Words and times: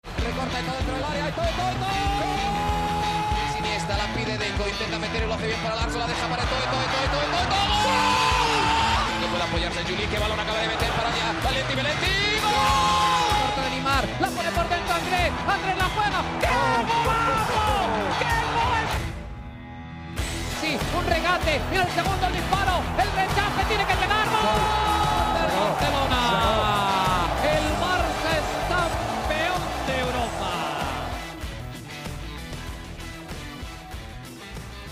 Recorta 0.00 0.60
y 0.60 0.64
todo 0.64 0.76
dentro 0.76 0.94
del 0.94 1.04
área. 1.04 1.24
¡Ay, 1.26 1.32
todo, 1.32 1.44
todo, 1.44 1.72
todo! 1.82 1.92
Siniestra 3.52 3.96
la 3.96 4.06
pide 4.14 4.38
Deco. 4.38 4.64
Intenta 4.68 4.98
meter 4.98 5.22
y 5.22 5.26
lo 5.26 5.34
hace 5.34 5.46
bien 5.46 5.60
para 5.60 5.76
Larso. 5.76 5.98
La 5.98 6.06
deja 6.06 6.26
para 6.28 6.44
todo, 6.44 6.64
todo, 6.72 6.84
todo, 6.92 7.06
todo, 7.12 7.26
todo, 7.28 7.44
todo. 7.52 7.66
No 9.20 9.26
puede 9.28 9.44
apoyarse 9.44 9.84
Juli. 9.84 10.06
Que 10.06 10.18
balón 10.18 10.40
acaba 10.40 10.58
de 10.58 10.68
meter 10.68 10.90
para 10.92 11.08
allá. 11.12 11.26
Valenti, 11.44 11.74
Valenti. 11.74 12.12
¡Gol! 12.40 12.52
Corta 13.42 13.60
de 13.62 13.70
Neymar. 13.70 14.04
La 14.20 14.28
pone 14.28 14.50
por 14.52 14.66
dentro 14.68 14.94
Andrés. 14.94 15.30
Andrés 15.44 15.76
la 15.76 15.88
juega. 15.92 16.20
¡Qué 16.40 16.48
golazo! 17.04 17.60
¡Qué 18.22 18.32
gol! 18.56 18.86
Sí, 20.60 20.70
un 20.96 21.04
regate. 21.06 21.60
Mira 21.70 21.82
el 21.84 21.92
segundo 21.92 22.26
el 22.26 22.32
disparo. 22.32 22.80
El 22.96 23.10
rechace 23.12 23.41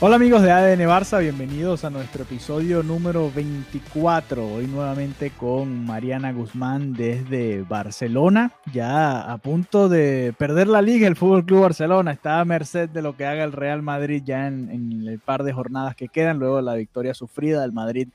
Hola 0.03 0.17
amigos 0.17 0.41
de 0.41 0.51
ADN 0.51 0.89
Barça, 0.89 1.20
bienvenidos 1.20 1.84
a 1.84 1.91
nuestro 1.91 2.23
episodio 2.23 2.83
número 2.83 3.31
24. 3.31 4.48
Hoy 4.48 4.67
nuevamente 4.67 5.29
con 5.29 5.84
Mariana 5.84 6.33
Guzmán 6.33 6.95
desde 6.95 7.61
Barcelona, 7.65 8.51
ya 8.73 9.31
a 9.31 9.37
punto 9.37 9.91
de 9.91 10.34
perder 10.39 10.69
la 10.69 10.81
liga 10.81 11.06
el 11.06 11.17
Fútbol 11.17 11.45
Club 11.45 11.61
Barcelona. 11.61 12.12
Está 12.12 12.41
a 12.41 12.47
merced 12.47 12.89
de 12.89 13.03
lo 13.03 13.15
que 13.15 13.27
haga 13.27 13.45
el 13.45 13.53
Real 13.53 13.83
Madrid 13.83 14.23
ya 14.25 14.47
en, 14.47 14.71
en 14.71 15.06
el 15.06 15.19
par 15.19 15.43
de 15.43 15.53
jornadas 15.53 15.95
que 15.95 16.09
quedan, 16.09 16.39
luego 16.39 16.56
de 16.56 16.62
la 16.62 16.77
victoria 16.77 17.12
sufrida 17.12 17.61
del 17.61 17.73
Madrid 17.73 18.09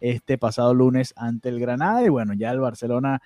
este 0.00 0.36
pasado 0.36 0.74
lunes 0.74 1.14
ante 1.16 1.48
el 1.48 1.60
Granada. 1.60 2.04
Y 2.04 2.10
bueno, 2.10 2.34
ya 2.34 2.50
el 2.50 2.60
Barcelona 2.60 3.22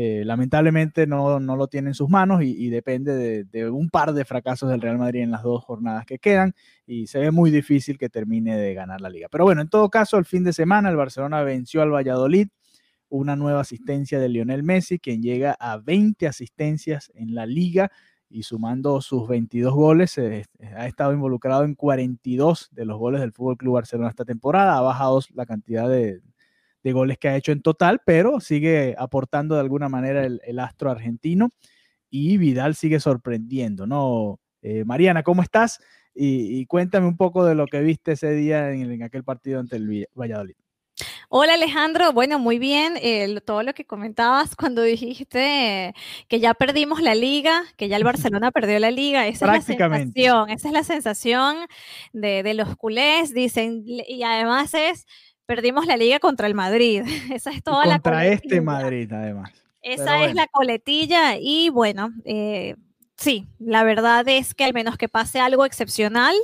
eh, 0.00 0.22
lamentablemente 0.24 1.08
no, 1.08 1.40
no, 1.40 1.56
lo 1.56 1.66
tiene 1.66 1.88
en 1.88 1.94
sus 1.94 2.08
manos 2.08 2.40
y, 2.44 2.70
depende 2.70 3.16
de, 3.16 3.42
de, 3.42 3.68
un 3.68 3.90
par 3.90 4.12
de 4.12 4.24
fracasos 4.24 4.70
del 4.70 4.80
Real 4.80 4.96
Madrid 4.96 5.22
en 5.22 5.32
las 5.32 5.42
dos 5.42 5.64
jornadas 5.64 6.06
que 6.06 6.20
quedan 6.20 6.54
y 6.86 7.08
se 7.08 7.18
ve 7.18 7.32
muy 7.32 7.50
difícil 7.50 7.98
que 7.98 8.08
termine 8.08 8.56
de 8.56 8.74
ganar 8.74 9.00
la 9.00 9.10
liga. 9.10 9.26
Pero 9.28 9.42
bueno, 9.42 9.60
en 9.60 9.68
todo 9.68 9.90
caso, 9.90 10.16
el 10.16 10.24
fin 10.24 10.44
de 10.44 10.52
semana 10.52 10.88
el 10.88 10.94
Barcelona 10.94 11.42
venció 11.42 11.82
al 11.82 11.90
Valladolid, 11.90 12.46
una 13.08 13.34
nueva 13.34 13.62
asistencia 13.62 14.20
de 14.20 14.28
Lionel 14.28 14.62
Messi, 14.62 15.00
quien 15.00 15.20
llega 15.20 15.56
a 15.58 15.78
20 15.78 16.28
asistencias 16.28 17.10
en 17.16 17.34
la 17.34 17.44
liga 17.44 17.90
y 18.30 18.44
sumando 18.44 19.00
sus 19.00 19.26
22 19.26 19.74
goles, 19.74 20.16
eh, 20.18 20.44
ha 20.76 20.86
estado 20.86 21.12
involucrado 21.12 21.64
en 21.64 21.74
42 21.74 22.68
de 22.70 22.84
los 22.84 22.98
goles 22.98 23.20
del 23.20 23.32
Fútbol 23.32 23.56
Club 23.56 23.74
Barcelona 23.74 24.10
esta 24.10 24.24
temporada, 24.24 24.78
ha 24.78 24.80
bajado 24.80 25.18
la 25.34 25.44
cantidad 25.44 25.88
de, 25.88 26.20
de 26.82 26.92
goles 26.92 27.18
que 27.18 27.28
ha 27.28 27.36
hecho 27.36 27.52
en 27.52 27.62
total, 27.62 28.00
pero 28.04 28.40
sigue 28.40 28.94
aportando 28.98 29.54
de 29.54 29.60
alguna 29.62 29.88
manera 29.88 30.24
el, 30.24 30.40
el 30.44 30.58
astro 30.58 30.90
argentino 30.90 31.50
y 32.10 32.36
Vidal 32.38 32.74
sigue 32.74 33.00
sorprendiendo, 33.00 33.86
¿no? 33.86 34.40
Eh, 34.62 34.84
Mariana, 34.84 35.22
¿cómo 35.22 35.42
estás? 35.42 35.80
Y, 36.14 36.58
y, 36.60 36.66
cuéntame 36.66 37.06
un 37.06 37.16
poco 37.16 37.44
de 37.44 37.54
lo 37.54 37.66
que 37.66 37.80
viste 37.80 38.12
ese 38.12 38.32
día 38.32 38.72
en, 38.72 38.90
en 38.90 39.02
aquel 39.02 39.22
partido 39.22 39.60
ante 39.60 39.76
el 39.76 40.08
Valladolid. 40.14 40.56
Hola 41.28 41.54
Alejandro, 41.54 42.12
bueno, 42.12 42.38
muy 42.38 42.58
bien. 42.58 42.94
Eh, 43.02 43.40
todo 43.44 43.62
lo 43.62 43.74
que 43.74 43.84
comentabas 43.84 44.56
cuando 44.56 44.82
dijiste 44.82 45.94
que 46.26 46.40
ya 46.40 46.54
perdimos 46.54 47.00
la 47.02 47.14
liga, 47.14 47.64
que 47.76 47.88
ya 47.88 47.96
el 47.96 48.04
Barcelona 48.34 48.50
perdió 48.50 48.78
la 48.78 48.90
liga, 48.90 49.26
esa 49.26 49.46
es 49.46 49.52
la 49.52 49.60
sensación, 49.60 50.50
esa 50.50 50.68
es 50.68 50.74
la 50.74 50.84
sensación 50.84 51.56
de, 52.12 52.42
de 52.42 52.54
los 52.54 52.76
culés, 52.76 53.32
dicen, 53.34 53.82
y 53.84 54.22
además 54.22 54.74
es 54.74 55.06
perdimos 55.48 55.86
la 55.86 55.96
liga 55.96 56.20
contra 56.20 56.46
el 56.46 56.54
Madrid. 56.54 57.02
Esa 57.34 57.50
es 57.50 57.62
toda 57.62 57.86
y 57.86 57.88
la 57.88 57.94
Contra 57.94 58.26
este 58.26 58.60
Madrid, 58.60 59.10
además. 59.10 59.50
Esa 59.80 60.04
Pero 60.04 60.14
es 60.14 60.20
bueno. 60.20 60.34
la 60.34 60.46
coletilla 60.48 61.36
y 61.40 61.70
bueno, 61.70 62.12
eh, 62.24 62.76
sí, 63.16 63.46
la 63.58 63.82
verdad 63.82 64.28
es 64.28 64.54
que 64.54 64.64
al 64.64 64.74
menos 64.74 64.98
que 64.98 65.08
pase 65.08 65.40
algo 65.40 65.64
excepcional, 65.64 66.34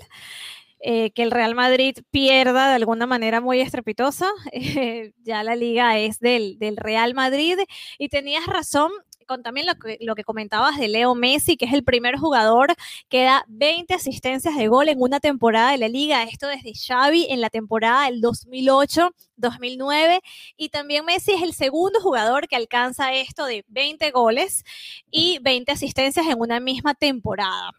eh, 0.80 1.10
que 1.10 1.22
el 1.22 1.30
Real 1.30 1.54
Madrid 1.54 1.98
pierda 2.10 2.68
de 2.68 2.76
alguna 2.76 3.06
manera 3.06 3.42
muy 3.42 3.60
estrepitosa, 3.60 4.30
eh, 4.52 5.12
ya 5.22 5.42
la 5.44 5.54
liga 5.54 5.98
es 5.98 6.18
del, 6.20 6.58
del 6.58 6.78
Real 6.78 7.12
Madrid 7.12 7.58
y 7.98 8.08
tenías 8.08 8.46
razón, 8.46 8.90
con 9.24 9.42
también 9.42 9.66
lo 9.66 9.74
que, 9.74 9.98
lo 10.00 10.14
que 10.14 10.24
comentabas 10.24 10.78
de 10.78 10.88
Leo 10.88 11.14
Messi, 11.14 11.56
que 11.56 11.66
es 11.66 11.72
el 11.72 11.84
primer 11.84 12.16
jugador 12.16 12.74
que 13.08 13.24
da 13.24 13.44
20 13.48 13.94
asistencias 13.94 14.56
de 14.56 14.68
gol 14.68 14.88
en 14.88 15.00
una 15.00 15.20
temporada 15.20 15.72
de 15.72 15.78
la 15.78 15.88
liga, 15.88 16.22
esto 16.24 16.46
desde 16.46 16.72
Xavi 16.74 17.26
en 17.30 17.40
la 17.40 17.50
temporada 17.50 18.06
del 18.06 18.20
2008-2009, 18.20 20.20
y 20.56 20.68
también 20.68 21.04
Messi 21.04 21.32
es 21.32 21.42
el 21.42 21.54
segundo 21.54 22.00
jugador 22.00 22.48
que 22.48 22.56
alcanza 22.56 23.14
esto 23.14 23.46
de 23.46 23.64
20 23.68 24.10
goles 24.10 24.64
y 25.10 25.38
20 25.42 25.72
asistencias 25.72 26.26
en 26.26 26.40
una 26.40 26.60
misma 26.60 26.94
temporada. 26.94 27.72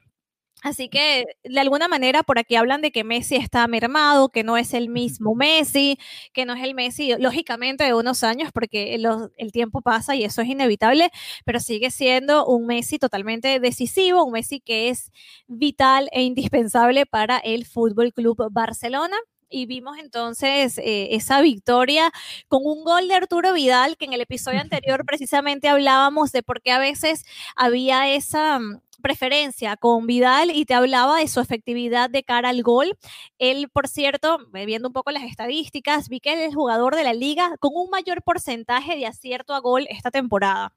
Así 0.65 0.89
que 0.89 1.25
de 1.43 1.59
alguna 1.59 1.87
manera 1.87 2.23
por 2.23 2.39
aquí 2.39 2.55
hablan 2.55 2.81
de 2.81 2.91
que 2.91 3.03
Messi 3.03 3.35
está 3.35 3.67
mermado, 3.67 4.29
que 4.29 4.43
no 4.43 4.57
es 4.57 4.73
el 4.73 4.89
mismo 4.89 5.35
Messi, 5.35 5.99
que 6.33 6.43
no 6.45 6.55
es 6.55 6.63
el 6.63 6.73
Messi, 6.73 7.13
lógicamente 7.19 7.83
de 7.83 7.93
unos 7.93 8.23
años, 8.23 8.49
porque 8.51 8.95
el 8.95 9.51
tiempo 9.51 9.83
pasa 9.83 10.15
y 10.15 10.23
eso 10.23 10.41
es 10.41 10.47
inevitable, 10.47 11.11
pero 11.45 11.59
sigue 11.59 11.91
siendo 11.91 12.47
un 12.47 12.65
Messi 12.65 12.97
totalmente 12.97 13.59
decisivo, 13.59 14.23
un 14.23 14.31
Messi 14.31 14.59
que 14.59 14.89
es 14.89 15.11
vital 15.45 16.09
e 16.11 16.23
indispensable 16.23 17.05
para 17.05 17.37
el 17.37 17.67
Fútbol 17.67 18.11
Club 18.11 18.47
Barcelona. 18.49 19.17
Y 19.47 19.67
vimos 19.67 19.99
entonces 19.99 20.79
eh, 20.79 21.09
esa 21.11 21.41
victoria 21.41 22.11
con 22.47 22.61
un 22.65 22.83
gol 22.83 23.07
de 23.07 23.13
Arturo 23.13 23.53
Vidal, 23.53 23.97
que 23.97 24.05
en 24.05 24.13
el 24.13 24.21
episodio 24.21 24.59
anterior 24.61 25.05
precisamente 25.05 25.69
hablábamos 25.69 26.31
de 26.31 26.41
por 26.41 26.63
qué 26.63 26.71
a 26.71 26.79
veces 26.79 27.23
había 27.55 28.09
esa 28.09 28.59
preferencia 29.05 29.77
con 29.77 30.07
Vidal 30.07 30.49
y 30.49 30.65
te 30.65 30.73
hablaba 30.73 31.19
de 31.19 31.27
su 31.27 31.39
efectividad 31.39 32.09
de 32.09 32.23
cara 32.23 32.49
al 32.49 32.63
gol. 32.63 32.97
Él, 33.37 33.69
por 33.69 33.87
cierto, 33.87 34.39
viendo 34.51 34.87
un 34.87 34.93
poco 34.93 35.11
las 35.11 35.21
estadísticas, 35.21 36.09
vi 36.09 36.19
que 36.19 36.33
es 36.33 36.49
el 36.49 36.55
jugador 36.55 36.95
de 36.95 37.03
la 37.03 37.13
liga 37.13 37.55
con 37.59 37.73
un 37.75 37.91
mayor 37.91 38.23
porcentaje 38.23 38.95
de 38.95 39.05
acierto 39.05 39.53
a 39.53 39.59
gol 39.59 39.85
esta 39.91 40.09
temporada. 40.09 40.73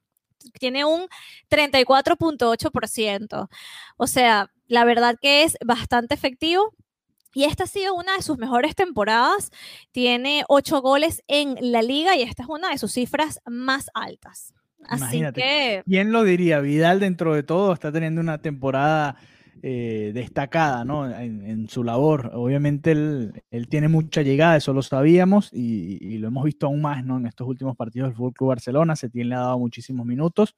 Tiene 0.59 0.85
un 0.85 1.07
34.8%. 1.49 3.49
O 3.97 4.05
sea, 4.05 4.51
la 4.67 4.85
verdad 4.85 5.15
que 5.19 5.41
es 5.41 5.57
bastante 5.65 6.13
efectivo. 6.13 6.75
Y 7.33 7.45
esta 7.45 7.63
ha 7.63 7.67
sido 7.67 7.95
una 7.95 8.15
de 8.15 8.21
sus 8.21 8.37
mejores 8.37 8.75
temporadas. 8.75 9.49
Tiene 9.91 10.43
ocho 10.49 10.83
goles 10.83 11.23
en 11.27 11.57
la 11.71 11.81
liga 11.81 12.15
y 12.15 12.21
esta 12.21 12.43
es 12.43 12.49
una 12.49 12.69
de 12.69 12.77
sus 12.77 12.91
cifras 12.91 13.41
más 13.47 13.89
altas. 13.95 14.53
Así 14.87 15.03
Imagínate, 15.03 15.41
que. 15.41 15.83
¿Quién 15.85 16.11
lo 16.11 16.23
diría? 16.23 16.59
Vidal, 16.59 16.99
dentro 16.99 17.33
de 17.35 17.43
todo, 17.43 17.73
está 17.73 17.91
teniendo 17.91 18.21
una 18.21 18.39
temporada 18.41 19.15
eh, 19.61 20.11
destacada 20.13 20.85
¿no? 20.85 21.09
en, 21.09 21.45
en, 21.45 21.67
su 21.67 21.83
labor. 21.83 22.31
Obviamente, 22.33 22.91
él, 22.91 23.43
él, 23.51 23.67
tiene 23.67 23.87
mucha 23.87 24.21
llegada, 24.21 24.55
eso 24.55 24.73
lo 24.73 24.81
sabíamos 24.81 25.49
y, 25.51 25.97
y, 25.99 26.17
lo 26.17 26.29
hemos 26.29 26.45
visto 26.45 26.67
aún 26.67 26.81
más 26.81 27.03
¿no? 27.03 27.17
en 27.17 27.25
estos 27.25 27.47
últimos 27.47 27.75
partidos 27.75 28.09
del 28.09 28.15
Fútbol 28.15 28.33
Club 28.33 28.49
Barcelona. 28.49 28.95
Setién 28.95 29.29
le 29.29 29.35
ha 29.35 29.39
dado 29.39 29.59
muchísimos 29.59 30.05
minutos 30.05 30.55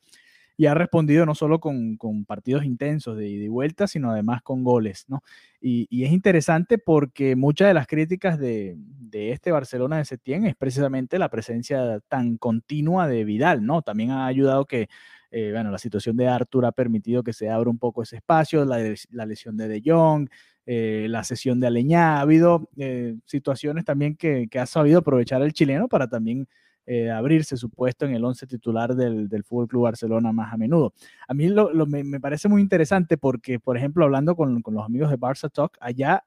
y 0.62 0.68
ha 0.68 0.76
respondido 0.76 1.26
no 1.26 1.34
solo 1.34 1.60
con, 1.60 1.98
con 1.98 2.24
partidos 2.24 2.64
intensos 2.66 3.18
de 3.18 3.28
ida 3.28 3.46
y 3.46 3.48
vuelta, 3.48 3.88
sino 3.88 4.12
además 4.12 4.44
con 4.44 4.64
goles, 4.64 5.06
¿no? 5.08 5.24
Y, 5.60 5.88
y, 5.90 6.04
es 6.04 6.12
interesante 6.12 6.78
porque 6.78 7.36
muchas 7.36 7.70
de 7.70 7.74
las 7.74 7.88
críticas 7.88 8.38
de, 8.38 8.76
de, 8.78 9.32
este 9.32 9.52
Barcelona 9.52 9.98
de 9.98 10.06
Setién 10.06 10.46
es 10.46 10.56
precisamente 10.56 11.18
la 11.18 11.30
presencia 11.30 12.00
tan 12.08 12.38
continua 12.38 13.08
de 13.08 13.24
Vidal, 13.24 13.66
¿no? 13.66 13.82
También 13.82 14.12
ha 14.12 14.28
ayudado 14.28 14.66
que, 14.66 14.88
eh, 15.32 15.50
bueno, 15.52 15.72
la 15.72 15.80
situación 15.80 16.16
de 16.16 16.28
Artur 16.28 16.68
ha 16.68 16.72
permitido 16.72 17.24
que 17.24 17.34
se 17.34 17.50
abra 17.50 17.72
un 17.72 17.80
poco 17.80 18.04
ese 18.04 18.18
espacio, 18.18 18.64
la, 18.64 18.78
la 19.10 19.26
lesión 19.26 19.58
de 19.58 19.68
De 19.68 19.82
Jong, 19.84 20.30
eh, 20.68 21.08
la 21.10 21.24
sesión 21.24 21.60
de 21.60 21.66
Aleñá, 21.66 22.18
ha 22.18 22.22
habido 22.22 22.70
eh, 22.78 23.16
situaciones 23.26 23.84
también 23.84 24.16
que, 24.16 24.48
que, 24.48 24.60
ha 24.60 24.68
sabido 24.68 25.00
aprovechar 25.00 25.42
el 25.42 25.54
chileno 25.54 25.88
para 25.88 26.08
también 26.08 26.48
eh, 26.86 27.10
abrirse 27.10 27.58
su 27.58 27.70
puesto 27.70 28.06
en 28.06 28.14
el 28.14 28.26
once 28.26 28.48
titular 28.48 28.96
del, 28.96 29.30
del 29.30 29.44
Fútbol 29.44 29.68
Club 29.68 29.84
Barcelona 29.84 30.32
más 30.32 30.54
a 30.54 30.58
menudo. 30.58 30.94
A 31.28 31.34
mí 31.34 31.48
lo, 31.48 31.72
me, 31.86 32.20
parece 32.20 32.48
muy 32.48 32.62
interesante 32.62 33.18
porque, 33.18 33.60
por 33.60 33.78
ejemplo, 33.78 34.04
hablando 34.04 34.36
con, 34.36 34.62
con 34.62 34.74
los 34.74 34.86
amigos 34.86 35.10
de 35.10 35.20
Barça 35.20 35.52
Talk, 35.52 35.78
allá 35.80 36.24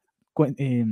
eh, 0.57 0.85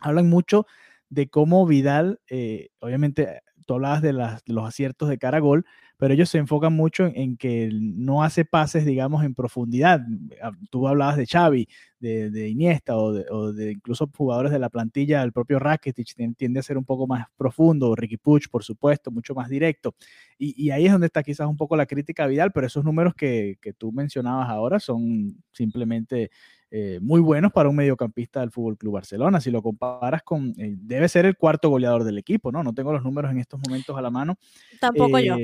hablan 0.00 0.28
mucho 0.28 0.66
de 1.10 1.28
cómo 1.28 1.66
Vidal, 1.66 2.20
eh, 2.28 2.68
obviamente, 2.80 3.42
tú 3.68 3.74
hablabas 3.74 4.00
de, 4.00 4.14
los 4.14 4.66
aciertos 4.66 5.10
de 5.10 5.18
cara 5.18 5.36
a 5.36 5.40
gol, 5.40 5.66
pero 5.98 6.14
ellos 6.14 6.30
se 6.30 6.38
enfocan 6.38 6.72
mucho 6.72 7.04
en, 7.04 7.36
que 7.36 7.68
no 7.70 8.22
hace 8.22 8.46
pases, 8.46 8.86
digamos, 8.86 9.24
en 9.24 9.34
profundidad. 9.34 10.00
Ah, 10.42 10.52
tú 10.70 10.88
hablabas 10.88 11.18
de 11.18 11.26
Xavi, 11.26 11.68
de, 12.00 12.48
Iniesta 12.48 12.96
o 12.96 13.12
de, 13.52 13.72
incluso 13.72 14.10
jugadores 14.16 14.52
de 14.52 14.58
la 14.58 14.70
plantilla, 14.70 15.22
el 15.22 15.32
propio 15.32 15.58
Rakitic 15.58 16.14
tiende 16.34 16.60
a 16.60 16.62
ser 16.62 16.78
un 16.78 16.86
poco 16.86 17.06
más 17.06 17.26
profundo, 17.36 17.94
Ricky 17.94 18.16
Puch, 18.16 18.48
por 18.48 18.64
supuesto, 18.64 19.10
mucho 19.10 19.34
más 19.34 19.50
directo. 19.50 19.94
Y, 20.38 20.70
ahí 20.70 20.86
es 20.86 20.92
donde 20.92 21.08
está 21.08 21.22
quizás 21.22 21.46
un 21.46 21.58
poco 21.58 21.76
la 21.76 21.84
crítica 21.84 22.26
Vidal, 22.26 22.52
pero 22.52 22.66
esos 22.66 22.84
números 22.84 23.14
que, 23.14 23.58
que 23.60 23.74
tú 23.74 23.92
mencionabas 23.92 24.48
ahora 24.48 24.80
son 24.80 25.42
simplemente 25.52 26.30
eh, 26.70 26.98
muy 27.00 27.20
buenos 27.20 27.50
para 27.50 27.68
un 27.68 27.76
mediocampista 27.76 28.40
del 28.40 28.50
Fútbol 28.50 28.76
Club 28.76 28.94
Barcelona. 28.94 29.40
Si 29.40 29.50
lo 29.50 29.62
comparas 29.62 30.22
con, 30.22 30.54
eh, 30.58 30.76
debe 30.78 31.08
ser 31.08 31.24
el 31.24 31.36
cuarto 31.36 31.70
goleador 31.70 32.04
del 32.04 32.18
equipo, 32.18 32.52
¿no? 32.52 32.62
No 32.62 32.74
tengo 32.74 32.92
los 32.92 33.02
números 33.02 33.30
en 33.30 33.38
estos 33.38 33.58
momentos 33.66 33.96
a 33.96 34.02
la 34.02 34.10
mano. 34.10 34.36
Tampoco 34.78 35.18
yo. 35.18 35.36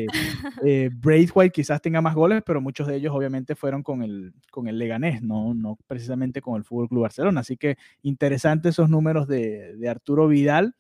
Eh, 0.65 0.91
Braithwaite 0.95 1.53
quizás 1.53 1.81
tenga 1.81 2.03
más 2.03 2.15
goles, 2.15 2.43
pero 2.45 2.61
muchos 2.61 2.87
de 2.87 2.97
ellos 2.97 3.15
obviamente 3.15 3.55
fueron 3.55 3.83
con 3.83 4.03
el, 4.03 4.35
con 4.51 4.69
el 4.69 4.79
Leganés, 4.79 5.23
no, 5.23 5.55
no 5.55 5.79
precisamente 5.87 6.43
con 6.43 6.57
el 6.57 6.65
Fútbol 6.65 6.89
Club 6.89 7.03
Barcelona. 7.03 7.41
Así 7.41 7.57
que 7.57 7.79
interesante 8.03 8.69
esos 8.69 8.91
números 8.91 9.27
de, 9.27 9.77
de 9.77 9.89
Arturo 9.89 10.29
Vidal. 10.29 10.75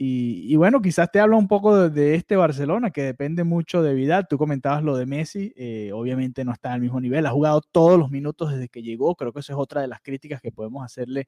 Y, 0.00 0.54
bueno, 0.54 0.80
quizás 0.80 1.10
te 1.10 1.18
habla 1.18 1.36
un 1.36 1.48
poco 1.48 1.90
de, 1.90 2.14
este 2.14 2.36
Barcelona, 2.36 2.92
que 2.92 3.02
depende 3.02 3.42
mucho 3.42 3.82
de 3.82 3.94
Vidal. 3.94 4.28
Tú 4.28 4.38
comentabas 4.38 4.84
lo 4.84 4.96
de 4.96 5.06
Messi, 5.06 5.52
eh, 5.56 5.90
obviamente 5.92 6.44
no 6.44 6.52
está 6.52 6.72
al 6.72 6.80
mismo 6.80 7.00
nivel, 7.00 7.26
ha 7.26 7.30
jugado 7.30 7.62
todos 7.62 7.98
los 7.98 8.08
minutos 8.08 8.52
desde 8.52 8.68
que 8.68 8.82
llegó. 8.82 9.16
Creo 9.16 9.32
que 9.32 9.40
eso 9.40 9.52
es 9.52 9.58
otra 9.58 9.80
de 9.80 9.88
las 9.88 10.00
críticas 10.00 10.40
que 10.40 10.52
podemos 10.52 10.84
hacerle 10.84 11.26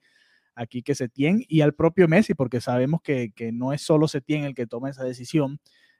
aquí 0.54 0.84
que 0.84 0.94
Setién 0.94 1.44
y 1.48 1.62
al 1.62 1.74
propio 1.74 2.06
Messi, 2.06 2.34
porque 2.34 2.60
sabemos 2.60 3.02
que, 3.02 3.32
no 3.52 3.72
es 3.72 3.82
solo 3.82 4.06
Setién 4.06 4.44
el 4.44 4.54
que 4.54 4.68
toma 4.68 4.90
esa 4.90 5.02
decisión. 5.02 5.58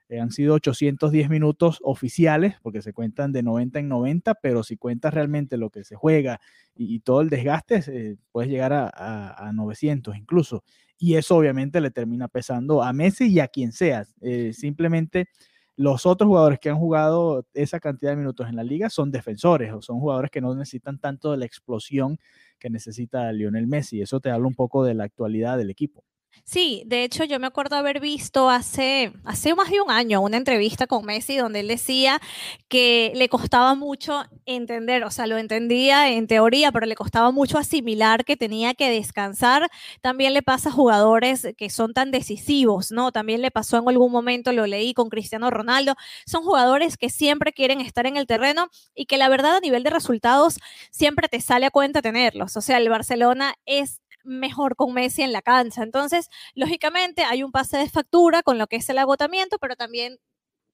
Eh, 0.09 0.21
han 0.21 0.31
sido 0.31 0.55
810 0.55 1.29
minutos 1.29 1.81
oficiales, 1.83 2.55
porque 2.63 2.83
se 2.83 2.93
cuentan 2.93 3.33
de 3.33 3.43
90 3.43 3.81
en 3.81 3.89
90, 3.89 4.37
pero 4.37 4.63
si 4.63 4.77
cuentas 4.77 5.13
realmente 5.13 5.57
lo 5.57 5.71
que 5.71 5.83
se 5.83 5.97
juega 5.97 6.41
y, 6.77 7.01
todo 7.01 7.21
el 7.21 7.31
desgaste, 7.31 7.83
eh, 7.89 8.17
puedes 8.31 8.49
llegar 8.49 8.73
a, 8.73 8.89
a 9.35 9.53
900 9.53 10.17
incluso 10.17 10.63
y 11.01 11.15
eso 11.17 11.37
obviamente 11.37 11.81
le 11.81 11.91
termina 11.91 12.29
pesando 12.29 12.83
a 12.83 12.93
Messi 12.93 13.27
y 13.29 13.41
a 13.41 13.49
quien 13.49 13.73
sea. 13.73 14.05
Eh, 14.21 14.53
simplemente 14.53 15.29
los 15.77 16.05
otros 16.05 16.29
jugadores 16.29 16.59
que 16.61 16.69
han 16.69 16.79
jugado 16.79 17.47
esa 17.55 17.81
cantidad 17.81 18.11
de 18.13 18.17
minutos 18.17 18.47
en 18.51 18.57
la 18.57 18.63
liga 18.63 18.91
son 18.91 19.11
defensores 19.11 19.73
o 19.73 19.81
son 19.81 19.99
jugadores 19.99 20.31
que 20.31 20.43
no 20.43 20.55
necesitan 20.55 20.99
tanto 20.99 21.31
de 21.33 21.39
la 21.39 21.47
explosión 21.47 22.19
que 22.59 22.69
necesita 22.69 23.33
Lionel 23.33 23.67
Messi. 23.67 24.03
Eso 24.03 24.21
te 24.21 24.31
habla 24.31 24.47
un 24.47 24.55
poco 24.55 24.85
de 24.85 24.93
la 24.95 25.05
actualidad 25.05 25.57
del 25.57 25.71
equipo. 25.71 26.05
Sí, 26.45 26.83
de 26.87 27.05
hecho 27.05 27.25
yo 27.25 27.39
me 27.39 27.47
acuerdo 27.47 27.77
haber 27.77 28.01
visto 28.01 28.51
hace, 28.51 29.13
hace 29.25 29.55
más 29.55 29.71
de 29.71 29.81
un 29.81 29.91
año 29.91 30.21
una 30.21 30.37
entrevista 30.37 30.87
con 30.87 31.05
Messi 31.05 31.37
donde 31.37 31.61
él 31.61 31.69
decía 31.69 32.21
que 32.69 33.13
le 33.15 33.29
costaba 33.29 33.75
mucho 33.77 34.25
entender, 34.47 35.05
o 35.05 35.11
sea, 35.11 35.27
lo 35.29 35.39
entendía 35.39 36.09
en 36.11 36.27
teoría, 36.27 36.73
pero 36.73 36.87
le 36.87 36.97
costaba 36.97 37.31
mucho 37.31 37.59
asimilar 37.59 38.25
que 38.25 38.37
tenía 38.37 38.75
que 38.75 38.91
descansar. 38.91 39.71
También 40.01 40.35
le 40.35 40.43
pasa 40.43 40.71
a 40.71 40.73
jugadores 40.73 41.47
que 41.57 41.71
son 41.71 41.93
tan 41.95 42.11
decisivos, 42.11 42.91
¿no? 42.91 43.13
También 43.13 43.43
le 43.43 43.51
pasó 43.51 43.79
en 43.79 43.89
algún 43.89 44.11
momento, 44.11 44.53
lo 44.53 44.67
leí 44.67 44.93
con 44.95 45.09
Cristiano 45.09 45.51
Ronaldo. 45.51 45.95
Son 46.27 46.43
jugadores 46.43 46.97
que 46.97 47.11
siempre 47.11 47.53
quieren 47.53 47.81
estar 47.81 48.07
en 48.07 48.17
el 48.17 48.27
terreno 48.27 48.69
y 48.95 49.07
que 49.07 49.19
la 49.19 49.29
verdad 49.29 49.57
a 49.57 49.61
nivel 49.61 49.83
de 49.85 49.91
resultados 49.91 50.59
siempre 50.91 51.29
te 51.29 51.41
sale 51.41 51.67
a 51.67 51.71
cuenta 51.71 52.03
tenerlos. 52.03 52.57
O 52.57 52.61
sea, 52.61 52.79
el 52.79 52.89
Barcelona 52.89 53.55
es 53.67 54.01
mejor 54.25 54.77
con 54.77 54.93
Messi 54.95 55.23
en 55.23 55.33
la 55.33 55.43
cancha. 55.43 55.83
Entonces, 55.83 56.29
lógicamente 56.55 57.23
hay 57.25 57.43
un 57.43 57.53
pase 57.53 57.79
de 57.79 57.89
factura 57.89 58.43
con 58.43 58.59
lo 58.59 58.67
que 58.67 58.77
es 58.77 58.89
el 58.91 58.99
agotamiento, 58.99 59.59
pero 59.59 59.77
también 59.77 60.19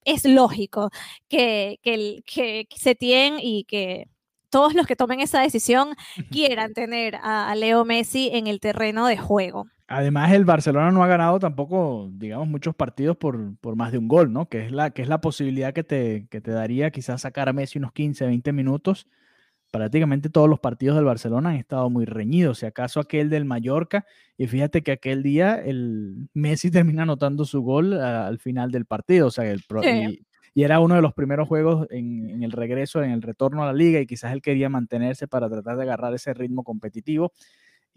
es 0.05 0.25
lógico 0.25 0.91
que, 1.29 1.79
que, 1.83 2.23
que 2.25 2.67
se 2.77 2.95
tiene 2.95 3.41
y 3.43 3.65
que 3.65 4.09
todos 4.51 4.75
los 4.75 4.87
que 4.87 4.97
tomen 4.97 5.21
esa 5.21 5.41
decisión 5.41 5.91
quieran 6.31 6.73
tener 6.73 7.17
a, 7.23 7.55
Leo 7.55 7.85
Messi 7.85 8.31
en 8.33 8.47
el 8.47 8.61
terreno 8.61 9.07
de 9.07 9.19
juego. 9.19 9.67
Además, 9.89 10.33
el 10.33 10.45
Barcelona 10.45 10.91
no 10.91 11.05
ha 11.05 11.07
ganado 11.07 11.39
tampoco, 11.39 12.09
digamos, 12.13 12.49
muchos 12.49 12.75
partidos 12.75 13.17
por, 13.17 13.57
por 13.59 13.77
más 13.77 13.93
de 13.93 13.99
un 13.99 14.09
gol, 14.09 14.33
¿no? 14.33 14.49
Que 14.49 14.65
es 14.65 14.73
la, 14.73 14.91
que 14.91 15.03
es 15.03 15.09
la 15.09 15.21
posibilidad 15.21 15.73
que 15.73 15.85
te, 15.85 16.27
que 16.29 16.41
te 16.41 16.51
daría 16.51 16.91
quizás 16.91 17.21
sacar 17.21 17.49
a 17.49 17.53
Messi 17.53 17.79
unos 17.79 17.93
15, 17.93 18.27
20 18.27 18.53
minutos 18.53 19.07
prácticamente 19.77 20.31
todos 20.31 20.49
los 20.49 20.59
partidos 20.59 20.97
del 20.97 21.05
Barcelona 21.05 21.51
han 21.51 21.57
estado 21.57 21.91
muy 21.91 22.07
reñidos, 22.07 22.61
si 22.61 22.67
acaso 22.67 22.99
aquel 22.99 23.29
del 23.29 23.45
Mallorca, 23.45 24.07
y 24.39 24.47
fíjate 24.47 24.83
que 24.83 24.93
aquel 24.93 25.23
día 25.23 25.55
el 25.57 26.29
Messi 26.35 26.71
termina 26.97 27.03
anotando 27.03 27.45
su 27.45 27.61
gol 27.61 27.93
al 27.95 28.39
final 28.39 28.71
del 28.71 28.87
partido, 28.87 29.27
o 29.27 29.31
sea, 29.31 29.45
el, 29.51 29.63
y, 30.55 30.63
era 30.63 30.81
uno 30.81 30.95
de 30.95 31.03
los 31.03 31.13
primeros 31.13 31.47
juegos 31.47 31.87
en, 31.91 32.31
en, 32.31 32.43
el 32.43 32.53
regreso, 32.53 33.03
en 33.03 33.11
el 33.11 33.21
retorno 33.21 33.63
a 33.63 33.67
la 33.67 33.75
liga, 33.75 34.01
y 34.01 34.07
quizás 34.07 34.33
él 34.33 34.41
quería 34.41 34.71
mantenerse 34.71 35.29
para 35.29 35.51
tratar 35.51 35.77
de 35.77 35.83
agarrar 35.83 36.15
ese 36.15 36.33
ritmo 36.33 36.65
competitivo, 36.65 37.33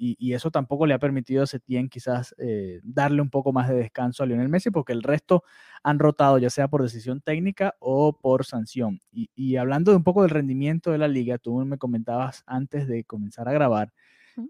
y, 0.02 0.34
eso 0.34 0.50
tampoco 0.50 0.86
le 0.86 0.94
ha 0.94 1.00
permitido 1.00 1.44
a 1.44 1.48
Setién 1.48 1.90
quizás 1.90 2.34
eh, 2.38 2.80
darle 2.84 3.22
un 3.22 3.30
poco 3.30 3.52
más 3.52 3.68
de 3.68 3.76
descanso 3.76 4.24
a 4.24 4.26
Lionel 4.26 4.48
Messi, 4.48 4.72
porque 4.72 4.94
el 4.94 5.04
resto 5.04 5.44
han 5.84 6.00
rotado 6.00 6.38
ya 6.38 6.50
sea 6.50 6.70
por 6.70 6.82
decisión 6.82 7.20
técnica 7.20 7.76
o 7.80 8.14
por 8.14 8.46
sanción. 8.46 9.02
Y, 9.12 9.58
hablando 9.58 9.92
de 9.92 9.98
un 9.98 10.04
poco 10.04 10.22
del 10.22 10.32
rendimiento 10.32 10.92
de 10.92 11.00
la 11.00 11.10
liga, 11.10 11.38
tú 11.38 11.58
me 11.66 11.78
comentabas 11.78 12.44
antes 12.48 12.88
de 12.88 13.04
comenzar 13.04 13.50
a 13.50 13.54
grabar 13.54 13.92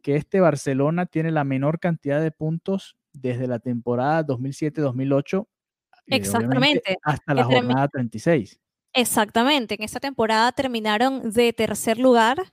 que 0.04 0.16
este 0.16 0.40
Barcelona 0.40 1.08
tiene 1.08 1.32
la 1.32 1.44
menor 1.44 1.80
cantidad 1.80 2.22
de 2.22 2.30
puntos 2.30 2.96
desde 3.12 3.48
la 3.48 3.58
temporada 3.58 4.24
2007-2008. 4.24 5.42
Eh, 5.42 6.16
Exactamente. 6.16 6.98
hasta 7.02 7.34
la 7.34 7.44
jornada 7.44 7.88
36. 7.88 8.60
Exactamente, 8.94 9.76
en 9.76 9.84
esta 9.84 10.00
temporada 10.00 10.52
terminaron 10.52 11.32
de 11.32 11.54
tercer 11.54 12.00
lugar 12.00 12.52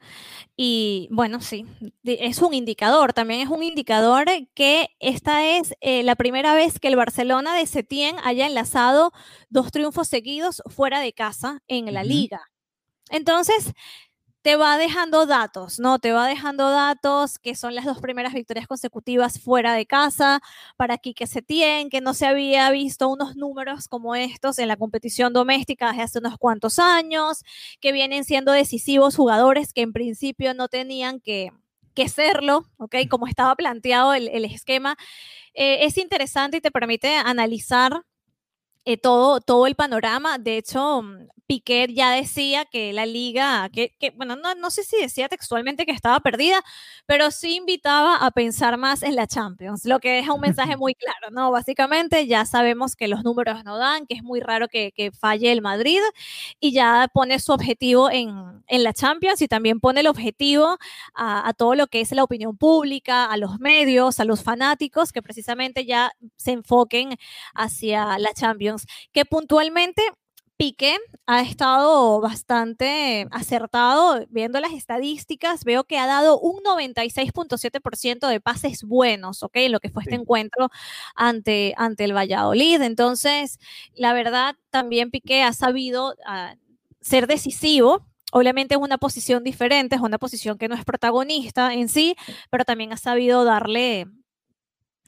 y 0.57 1.09
bueno, 1.11 1.41
sí, 1.41 1.65
es 2.05 2.43
un 2.43 2.53
indicador, 2.53 3.15
también 3.15 3.41
es 3.41 3.49
un 3.49 3.63
indicador 3.63 4.27
que 4.55 4.91
esta 5.01 5.47
es 5.47 5.75
eh, 5.81 6.03
la 6.03 6.15
primera 6.15 6.55
vez 6.55 6.79
que 6.79 6.89
el 6.89 6.97
Barcelona 6.97 7.55
de 7.57 7.67
Setién 7.67 8.17
haya 8.23 8.47
enlazado 8.47 9.13
dos 9.49 9.73
triunfos 9.73 10.09
seguidos 10.09 10.63
fuera 10.69 11.01
de 11.01 11.15
casa 11.15 11.63
en 11.69 11.95
la 11.95 12.05
liga. 12.05 12.43
Entonces, 13.11 13.73
te 14.47 14.55
va 14.55 14.79
dejando 14.79 15.27
datos, 15.27 15.81
¿no? 15.81 15.99
Te 15.99 16.13
va 16.13 16.29
dejando 16.29 16.71
datos 16.71 17.41
que 17.41 17.57
son 17.57 17.75
las 17.75 17.85
dos 17.85 17.99
primeras 17.99 18.33
victorias 18.33 18.69
consecutivas 18.69 19.41
fuera 19.41 19.75
de 19.75 19.87
casa 19.87 20.41
para 20.77 20.99
Quique 20.99 21.27
Setién, 21.27 21.91
que 21.91 22.01
no 22.01 22.15
se 22.15 22.27
había 22.27 22.71
visto 22.71 23.09
unos 23.09 23.35
números 23.35 23.89
como 23.89 24.15
estos 24.15 24.61
en 24.61 24.69
la 24.69 24.77
competición 24.77 25.33
doméstica 25.33 25.89
desde 25.89 26.03
hace 26.03 26.19
unos 26.21 26.39
cuantos 26.39 26.79
años, 26.79 27.43
que 27.81 27.91
vienen 27.91 28.23
siendo 28.23 28.53
decisivos 28.53 29.17
jugadores 29.17 29.73
que 29.73 29.81
en 29.81 29.93
principio 29.93 30.55
no 30.55 30.69
tenían 30.69 31.19
que, 31.19 31.51
que 31.95 32.09
serlo, 32.09 32.67
¿ok? 32.77 32.95
Como 33.11 33.27
estaba 33.27 33.57
planteado 33.57 34.15
el, 34.15 34.45
esquema. 34.45 34.97
Eh, 35.55 35.87
es 35.87 35.99
interesante 35.99 36.59
y 36.59 36.61
te 36.61 36.71
permite 36.71 37.17
analizar 37.17 38.03
eh, 38.85 38.97
todo, 38.97 39.41
todo 39.41 39.67
el 39.67 39.75
panorama. 39.75 40.39
De 40.39 40.57
hecho, 40.57 41.03
mm, 41.03 41.27
Piquet 41.47 41.91
ya 41.93 42.11
decía 42.11 42.65
que 42.65 42.93
la 42.93 43.07
liga, 43.07 43.69
que, 43.71 43.93
bueno, 44.17 44.37
no, 44.37 44.55
no, 44.55 44.71
sé 44.71 44.85
si 44.85 44.97
decía 44.97 45.29
textualmente 45.29 45.87
que 45.87 45.93
estaba 45.93 46.21
perdida, 46.21 46.63
pero 47.07 47.31
sí 47.31 47.57
invitaba 47.57 48.17
a 48.17 48.31
pensar 48.33 48.77
más 48.79 49.03
en 49.03 49.15
la 49.17 49.27
Champions, 49.27 49.85
lo 49.85 50.01
que 50.01 50.11
deja 50.11 50.33
un 50.33 50.41
mensaje 50.41 50.77
muy 50.77 50.95
claro, 50.95 51.31
¿no? 51.31 51.51
Básicamente 51.51 52.27
ya 52.27 52.45
sabemos 52.45 52.97
que 52.97 53.09
los 53.09 53.25
números 53.25 53.65
no 53.65 53.79
dan, 53.79 54.07
que 54.07 54.15
es 54.15 54.23
muy 54.23 54.41
raro 54.41 54.69
que, 54.69 54.93
que 54.93 55.13
falle 55.13 55.53
el 55.53 55.63
Madrid 55.63 56.01
y 56.61 56.73
ya 56.73 57.09
pone 57.13 57.39
su 57.39 57.53
objetivo 57.53 58.11
en, 58.11 58.31
en, 58.67 58.85
la 58.85 58.93
Champions 58.93 59.41
y 59.43 59.49
también 59.49 59.81
pone 59.81 60.01
el 60.01 60.07
objetivo 60.09 60.79
a, 61.15 61.49
a 61.49 61.53
todo 61.55 61.75
lo 61.75 61.87
que 61.87 62.01
es 62.01 62.13
la 62.13 62.25
opinión 62.25 62.57
pública, 62.57 63.27
a 63.27 63.37
los 63.37 63.59
medios, 63.61 64.21
a 64.21 64.25
los 64.25 64.43
fanáticos, 64.43 65.13
que 65.13 65.23
precisamente 65.23 65.85
ya 65.87 66.13
se 66.37 66.53
enfoquen 66.53 67.17
hacia 67.55 68.19
la 68.19 68.33
Champions, 68.35 68.87
que 69.13 69.25
puntualmente 69.25 70.03
Piqué 70.57 70.97
ha 71.27 71.43
estado 71.43 72.21
bastante 72.21 73.27
acertado. 73.31 74.25
Viendo 74.31 74.59
las 74.61 74.73
estadísticas, 74.73 75.65
veo 75.65 75.85
que 75.85 75.99
ha 75.99 76.07
dado 76.07 76.39
un 76.41 76.63
96.7% 76.63 78.27
de 78.27 78.41
pases 78.41 78.83
buenos, 78.83 79.43
¿ok? 79.43 79.57
Lo 79.69 79.81
que 79.81 79.91
fue 79.91 80.03
este 80.05 80.15
encuentro 80.15 80.71
ante, 81.15 81.75
ante 81.77 82.05
el 82.05 82.17
Valladolid. 82.17 82.81
Entonces, 82.81 83.59
la 83.95 84.15
verdad, 84.15 84.57
también 84.71 85.11
Piqué 85.11 85.43
ha 85.43 85.53
sabido 85.53 86.15
ah, 86.27 86.55
ser 87.03 87.27
decisivo. 87.27 88.07
Obviamente 88.33 88.75
es 88.77 88.81
una 88.81 88.99
posición 88.99 89.45
diferente, 89.45 89.97
es 89.97 90.01
una 90.03 90.19
posición 90.19 90.59
que 90.59 90.69
no 90.69 90.75
es 90.75 90.85
protagonista 90.85 91.75
en 91.75 91.89
sí, 91.89 92.17
pero 92.51 92.65
también 92.65 92.93
ha 92.93 92.97
sabido 92.97 93.45
darle, 93.45 94.07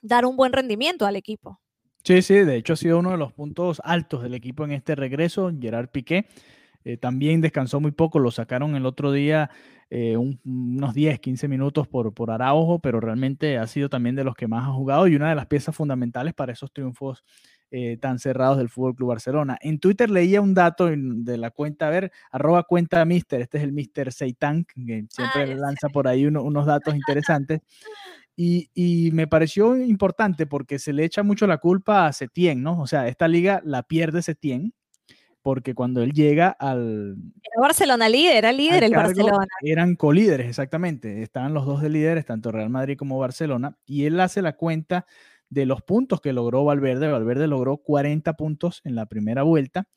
dar 0.03 0.27
un 0.27 0.37
buen 0.37 0.53
rendimiento 0.53 1.07
al 1.07 1.17
equipo. 1.17 1.61
Sí, 2.09 2.23
sí, 2.23 2.37
de 2.37 2.57
hecho 2.57 2.73
ha 2.73 2.77
sido 2.77 3.01
uno 3.01 3.11
de 3.11 3.19
los 3.19 3.35
puntos 3.35 3.83
altos 3.85 4.23
del 4.23 4.33
equipo 4.33 4.65
en 4.65 4.73
este 4.73 4.95
regreso, 4.95 5.53
Gerard 5.61 5.91
Piqué. 5.91 6.27
Eh, 6.83 6.97
también 6.97 7.43
descansó 7.43 7.81
muy 7.81 7.91
poco, 7.91 8.19
lo 8.19 8.31
sacaron 8.31 8.75
el 8.77 8.87
otro 8.87 9.13
día 9.13 9.51
eh, 9.91 10.17
unos 10.17 10.95
10, 10.95 11.21
15 11.21 11.49
minutos 11.49 11.87
por, 11.87 12.15
por 12.15 12.31
Araujo, 12.31 12.79
pero 12.79 12.99
realmente 12.99 13.59
ha 13.59 13.67
sido 13.67 13.91
también 13.91 14.17
de 14.17 14.25
los 14.25 14.35
que 14.37 14.49
más 14.49 14.67
ha 14.67 14.73
jugado 14.73 15.07
y 15.07 15.17
una 15.17 15.29
de 15.29 15.35
las 15.35 15.49
piezas 15.49 15.77
fundamentales 15.77 16.33
para 16.33 16.55
esos 16.55 16.73
triunfos 16.73 17.25
eh, 17.71 17.99
tan 17.99 18.19
cerrados 18.19 18.57
del 18.57 18.71
Fútbol 18.71 18.95
Club 18.95 19.11
Barcelona. 19.11 19.59
En 19.61 19.79
Twitter 19.79 20.09
leía 20.09 20.41
un 20.41 20.55
dato 20.55 20.89
de 20.91 21.37
la 21.37 21.51
cuenta, 21.51 21.89
a 21.89 21.91
ver, 21.91 22.11
arroba 22.33 22.63
cuenta 22.63 23.05
Mister, 23.05 23.43
este 23.43 23.59
es 23.59 23.65
el 23.65 23.73
Mister 23.73 24.15
Seitan, 24.15 24.65
que 24.65 25.05
siempre 25.11 25.55
lanza 25.57 25.91
por 25.91 26.09
ahí 26.09 26.25
unos 26.25 26.65
datos 26.65 26.95
interesantes. 26.95 27.61
Y, 28.41 28.71
y, 28.73 29.11
me 29.11 29.27
pareció 29.27 29.77
importante 29.77 30.47
porque 30.47 30.79
se 30.79 30.93
le 30.93 31.05
echa 31.05 31.25
mucho 31.25 31.49
la 31.49 31.59
culpa 31.59 32.07
a 32.07 32.13
Setien, 32.13 32.63
¿no? 32.63 32.81
O 32.81 32.87
sea, 32.87 33.09
esta 33.09 33.27
liga 33.27 33.61
la 33.65 33.83
pierde 33.83 34.23
Setien, 34.23 34.75
porque 35.43 35.75
cuando 35.75 36.03
él 36.03 36.13
llega 36.13 36.49
al... 36.49 37.17
Era 37.43 37.61
Barcelona 37.61 38.09
líder, 38.09 38.37
era 38.37 38.53
líder 38.53 38.85
el 38.85 38.93
Barcelona. 38.95 39.45
Eran 39.63 39.97
colíderes, 39.97 40.47
exactamente. 40.47 41.23
Estaban 41.23 41.53
los 41.53 41.67
dos 41.67 41.83
de 41.83 41.89
líderes, 41.89 42.27
tanto 42.27 42.53
Real 42.53 42.71
Madrid 42.71 42.97
como 42.97 43.19
Barcelona, 43.19 43.77
y 43.85 44.05
él 44.05 44.21
hace 44.21 44.41
la 44.41 44.55
cuenta 44.55 45.05
de 45.51 45.67
los 45.67 45.83
puntos 45.83 46.21
que 46.21 46.33
logró 46.33 46.65
Valverde. 46.65 47.11
Valverde 47.11 47.49
logró 47.49 47.79
40 47.79 48.35
puntos 48.35 48.83
en 48.85 48.95
la 48.95 49.07
primera 49.07 49.43
vuelta 49.43 49.89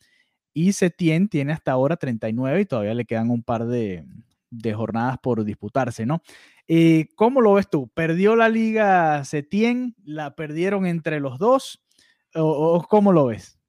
y 0.54 0.74
Setién 0.74 1.30
tiene 1.30 1.54
hasta 1.54 1.72
ahora 1.72 1.98
39 1.98 2.62
y 2.62 2.66
todavía 2.66 2.94
le 2.94 3.06
quedan 3.06 3.30
un 3.30 3.44
par 3.44 3.66
de, 3.66 4.06
jornadas 4.74 5.18
por 5.22 5.44
disputarse, 5.44 6.06
¿no? 6.06 6.22
Eh, 6.74 7.10
¿Cómo 7.16 7.42
lo 7.42 7.56
ves 7.56 7.70
tú? 7.70 7.90
¿Perdió 7.90 8.38
la 8.38 8.48
liga 8.48 9.26
Setién? 9.26 9.94
¿La 10.06 10.36
perdieron 10.36 10.86
entre 10.86 11.20
los 11.20 11.38
dos? 11.38 11.84
o 12.34 12.86
cómo 12.88 13.12
lo 13.12 13.26
ves? 13.26 13.60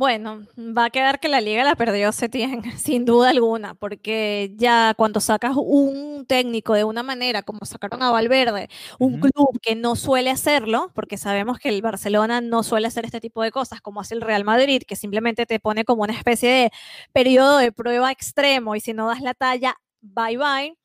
Bueno, 0.00 0.46
va 0.56 0.86
a 0.86 0.90
quedar 0.90 1.20
que 1.20 1.28
la 1.28 1.42
liga 1.42 1.62
la 1.62 1.74
perdió 1.76 2.10
Setién, 2.12 2.62
sin 2.78 3.04
duda 3.04 3.28
alguna, 3.28 3.74
porque 3.74 4.52
ya 4.56 4.94
cuando 4.96 5.20
sacas 5.20 5.52
un 5.56 6.24
técnico 6.26 6.72
de 6.72 6.84
una 6.84 7.02
manera, 7.02 7.42
como 7.42 7.60
sacaron 7.66 8.02
a 8.02 8.10
Valverde, 8.10 8.68
un 8.98 9.20
club 9.20 9.60
que 9.60 9.74
no 9.74 9.96
suele 9.96 10.30
hacerlo, 10.30 10.90
porque 10.94 11.18
sabemos 11.18 11.58
que 11.58 11.68
el 11.68 11.82
Barcelona 11.82 12.40
no 12.40 12.62
suele 12.62 12.86
hacer 12.86 13.04
este 13.04 13.20
tipo 13.20 13.42
de 13.42 13.50
cosas, 13.50 13.82
como 13.82 14.00
hace 14.00 14.14
el 14.14 14.22
Real 14.22 14.44
Madrid, 14.44 14.82
que 14.86 14.96
simplemente 14.96 15.44
te 15.44 15.60
pone 15.60 15.84
como 15.84 16.02
una 16.02 16.14
especie 16.14 16.48
de 16.50 16.70
periodo 17.12 17.58
de 17.58 17.70
prueba 17.70 18.10
extremo 18.10 18.76
y 18.76 18.80
si 18.80 18.94
no 18.94 19.08
das 19.08 19.20
la 19.20 19.34
talla, 19.34 19.76
bye 20.00 20.36
bye. 20.36 20.76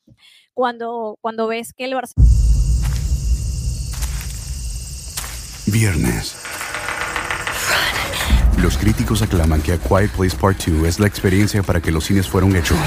Cuando, 0.53 1.17
cuando 1.21 1.47
ves 1.47 1.73
que 1.73 1.85
el 1.85 1.95
Barcelona... 1.95 2.31
Viernes 5.67 6.35
los 8.65 8.79
críticos 8.79 9.21
aclaman 9.21 9.61
que 9.61 9.73
A 9.73 9.77
Quiet 9.77 10.09
Place 10.11 10.35
Part 10.35 10.65
2 10.65 10.87
es 10.87 10.99
la 10.99 11.05
experiencia 11.05 11.61
para 11.61 11.81
que 11.81 11.91
los 11.91 12.05
cines 12.05 12.27
fueron 12.27 12.55
hechos. 12.55 12.79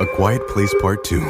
A 0.00 0.16
Quiet 0.16 0.42
Place 0.52 0.76
Part 0.82 1.06
2, 1.08 1.22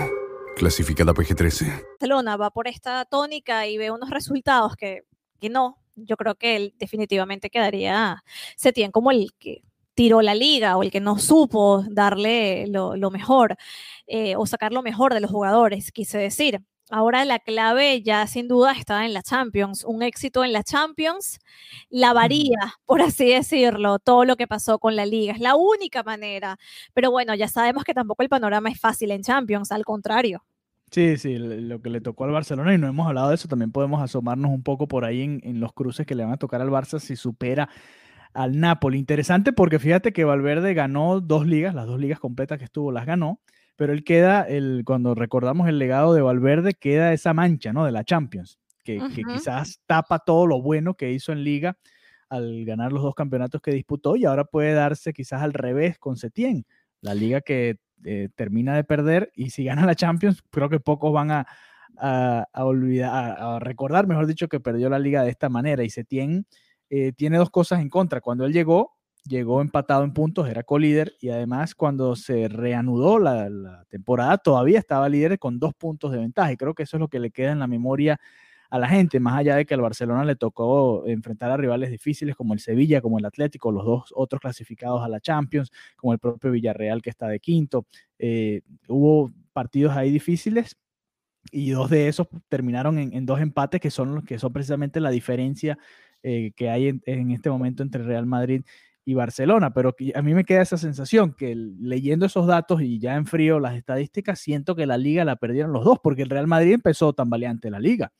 clasificada 0.56 1.12
PG-13. 1.12 1.84
Barcelona 2.00 2.38
va 2.38 2.50
por 2.50 2.68
esta 2.68 3.04
tónica 3.04 3.66
y 3.66 3.76
ve 3.76 3.90
unos 3.90 4.08
resultados 4.08 4.76
que, 4.76 5.02
que 5.40 5.50
no. 5.50 5.78
Yo 5.94 6.16
creo 6.16 6.36
que 6.36 6.56
él 6.56 6.74
definitivamente 6.78 7.50
quedaría, 7.50 8.24
se 8.56 8.72
tiene 8.72 8.92
como 8.92 9.10
el 9.10 9.34
que 9.38 9.62
tiró 9.94 10.22
la 10.22 10.34
liga 10.34 10.76
o 10.76 10.82
el 10.82 10.90
que 10.90 11.00
no 11.00 11.18
supo 11.18 11.84
darle 11.88 12.66
lo, 12.68 13.10
mejor 13.10 13.56
eh, 14.06 14.36
o 14.36 14.46
sacar 14.46 14.72
lo 14.72 14.82
mejor 14.82 15.14
de 15.14 15.20
los 15.20 15.30
jugadores, 15.30 15.92
quise 15.92 16.18
decir. 16.18 16.60
Ahora 16.90 17.24
la 17.24 17.38
clave 17.38 18.02
ya 18.02 18.26
sin 18.26 18.46
duda 18.46 18.72
está 18.72 19.06
en 19.06 19.14
la 19.14 19.22
Champions. 19.22 19.84
Un 19.84 20.02
éxito 20.02 20.44
en 20.44 20.52
la 20.52 20.62
Champions 20.62 21.38
la 21.88 22.12
varía, 22.12 22.74
por 22.84 23.00
así 23.00 23.30
decirlo, 23.32 23.98
todo 23.98 24.26
lo 24.26 24.36
que 24.36 24.46
pasó 24.46 24.78
con 24.78 24.94
la 24.94 25.06
liga. 25.06 25.32
Es 25.32 25.40
la 25.40 25.56
única 25.56 26.02
manera. 26.02 26.58
Pero 26.92 27.10
bueno, 27.10 27.34
ya 27.34 27.48
sabemos 27.48 27.84
que 27.84 27.94
tampoco 27.94 28.22
el 28.22 28.28
panorama 28.28 28.68
es 28.68 28.78
fácil 28.78 29.12
en 29.12 29.22
Champions, 29.22 29.72
al 29.72 29.84
contrario. 29.84 30.44
Sí, 30.90 31.16
sí, 31.16 31.38
lo 31.38 31.80
que 31.80 31.90
le 31.90 32.00
tocó 32.00 32.24
al 32.24 32.30
Barcelona, 32.30 32.72
y 32.74 32.78
no 32.78 32.86
hemos 32.86 33.08
hablado 33.08 33.30
de 33.30 33.34
eso, 33.34 33.48
también 33.48 33.72
podemos 33.72 34.00
asomarnos 34.00 34.52
un 34.52 34.62
poco 34.62 34.86
por 34.86 35.04
ahí 35.04 35.22
en, 35.22 35.40
en 35.42 35.58
los 35.58 35.72
cruces 35.72 36.06
que 36.06 36.14
le 36.14 36.22
van 36.22 36.34
a 36.34 36.36
tocar 36.36 36.60
al 36.60 36.68
Barça 36.68 37.00
si 37.00 37.16
supera 37.16 37.68
al 38.34 38.58
Napoli. 38.60 38.98
Interesante 38.98 39.52
porque 39.52 39.78
fíjate 39.78 40.12
que 40.12 40.24
Valverde 40.24 40.74
ganó 40.74 41.20
dos 41.20 41.46
ligas, 41.46 41.74
las 41.74 41.86
dos 41.86 41.98
ligas 41.98 42.20
completas 42.20 42.58
que 42.58 42.64
estuvo 42.64 42.92
las 42.92 43.06
ganó 43.06 43.40
pero 43.76 43.92
él 43.92 44.04
queda, 44.04 44.42
el, 44.42 44.82
cuando 44.84 45.14
recordamos 45.14 45.68
el 45.68 45.78
legado 45.78 46.14
de 46.14 46.22
Valverde, 46.22 46.74
queda 46.74 47.12
esa 47.12 47.34
mancha, 47.34 47.72
¿no? 47.72 47.84
De 47.84 47.92
la 47.92 48.04
Champions, 48.04 48.58
que, 48.84 49.00
quizás 49.14 49.80
tapa 49.86 50.20
todo 50.20 50.46
lo 50.46 50.62
bueno 50.62 50.94
que 50.94 51.12
hizo 51.12 51.32
en 51.32 51.42
liga 51.42 51.76
al 52.28 52.64
ganar 52.64 52.92
los 52.92 53.02
dos 53.02 53.14
campeonatos 53.14 53.60
que 53.60 53.72
disputó 53.72 54.16
y 54.16 54.24
ahora 54.24 54.44
puede 54.44 54.72
darse 54.72 55.12
quizás 55.12 55.42
al 55.42 55.52
revés 55.52 55.98
con 55.98 56.16
Setién, 56.16 56.66
la 57.00 57.14
liga 57.14 57.40
que 57.40 57.78
eh, 58.04 58.28
termina 58.34 58.74
de 58.74 58.84
perder 58.84 59.30
y 59.34 59.50
si 59.50 59.64
gana 59.64 59.86
la 59.86 59.94
Champions, 59.94 60.42
creo 60.50 60.68
que 60.68 60.80
pocos 60.80 61.12
van 61.12 61.30
a, 61.30 61.46
olvidar, 62.54 63.36
a, 63.38 63.58
recordar, 63.58 64.06
mejor 64.06 64.26
dicho, 64.26 64.48
que 64.48 64.60
perdió 64.60 64.88
la 64.88 64.98
liga 64.98 65.22
de 65.22 65.30
esta 65.30 65.48
manera 65.48 65.84
y 65.84 65.90
Setién 65.90 66.46
eh, 66.96 67.12
tiene 67.12 67.38
dos 67.38 67.50
cosas 67.50 67.80
en 67.80 67.88
contra. 67.88 68.20
Cuando 68.20 68.44
él 68.46 68.52
llegó, 68.52 68.92
llegó 69.24 69.60
empatado 69.60 70.04
en 70.04 70.12
puntos, 70.12 70.48
era 70.48 70.62
co-líder 70.62 71.14
y 71.20 71.30
además 71.30 71.74
cuando 71.74 72.14
se 72.14 72.46
reanudó 72.46 73.18
la, 73.18 73.84
temporada 73.88 74.38
todavía 74.38 74.78
estaba 74.78 75.08
líder 75.08 75.40
con 75.40 75.58
dos 75.58 75.74
puntos 75.74 76.12
de 76.12 76.18
ventaja 76.18 76.52
y 76.52 76.56
creo 76.56 76.72
que 76.72 76.84
eso 76.84 76.96
es 76.96 77.00
lo 77.00 77.08
que 77.08 77.18
le 77.18 77.32
queda 77.32 77.50
en 77.50 77.58
la 77.58 77.66
memoria 77.66 78.20
a 78.70 78.78
la 78.78 78.88
gente, 78.88 79.18
más 79.18 79.38
allá 79.38 79.56
de 79.56 79.66
que 79.66 79.74
al 79.74 79.80
Barcelona 79.80 80.24
le 80.24 80.36
tocó 80.36 81.04
enfrentar 81.08 81.50
a 81.50 81.56
rivales 81.56 81.90
difíciles 81.90 82.36
como 82.36 82.54
el 82.54 82.60
Sevilla, 82.60 83.00
como 83.00 83.18
el 83.18 83.24
Atlético, 83.24 83.72
los 83.72 83.84
dos 83.84 84.12
otros 84.14 84.40
clasificados 84.40 85.02
a 85.02 85.08
la 85.08 85.18
Champions, 85.18 85.72
como 85.96 86.12
el 86.12 86.20
propio 86.20 86.52
Villarreal 86.52 87.02
que 87.02 87.10
está 87.10 87.26
de 87.26 87.40
quinto. 87.40 87.86
Eh, 88.20 88.62
hubo 88.86 89.32
partidos 89.52 89.96
ahí 89.96 90.12
difíciles 90.12 90.76
y 91.50 91.70
dos 91.70 91.90
de 91.90 92.08
esos 92.08 92.28
terminaron 92.48 92.98
en, 92.98 93.26
dos 93.26 93.40
empates 93.40 93.80
que 93.80 93.90
son 93.90 94.14
los 94.14 94.24
que 94.24 94.38
son 94.38 94.52
precisamente 94.52 95.00
la 95.00 95.10
diferencia 95.10 95.78
eh, 96.26 96.52
que 96.56 96.70
hay 96.70 96.88
en, 96.88 97.30
este 97.32 97.50
momento 97.50 97.82
entre 97.82 98.02
Real 98.02 98.24
Madrid 98.24 98.62
y 99.04 99.12
Barcelona, 99.12 99.74
pero 99.74 99.94
a 100.14 100.22
mí 100.22 100.32
me 100.32 100.44
queda 100.44 100.62
esa 100.62 100.78
sensación 100.78 101.34
que 101.34 101.54
leyendo 101.54 102.24
esos 102.24 102.46
datos 102.46 102.80
y 102.80 102.98
ya 102.98 103.16
en 103.16 103.26
frío 103.26 103.60
las 103.60 103.76
estadísticas, 103.76 104.38
siento 104.40 104.74
que 104.74 104.86
la 104.86 104.96
liga 104.96 105.26
la 105.26 105.36
perdieron 105.36 105.74
los 105.74 105.84
dos, 105.84 105.98
porque 106.02 106.22
el 106.22 106.30
Real 106.30 106.46
Madrid 106.46 106.72
empezó 106.72 107.12
tan 107.12 107.28
valiente 107.28 107.70
la 107.70 107.78
liga. 107.78 108.10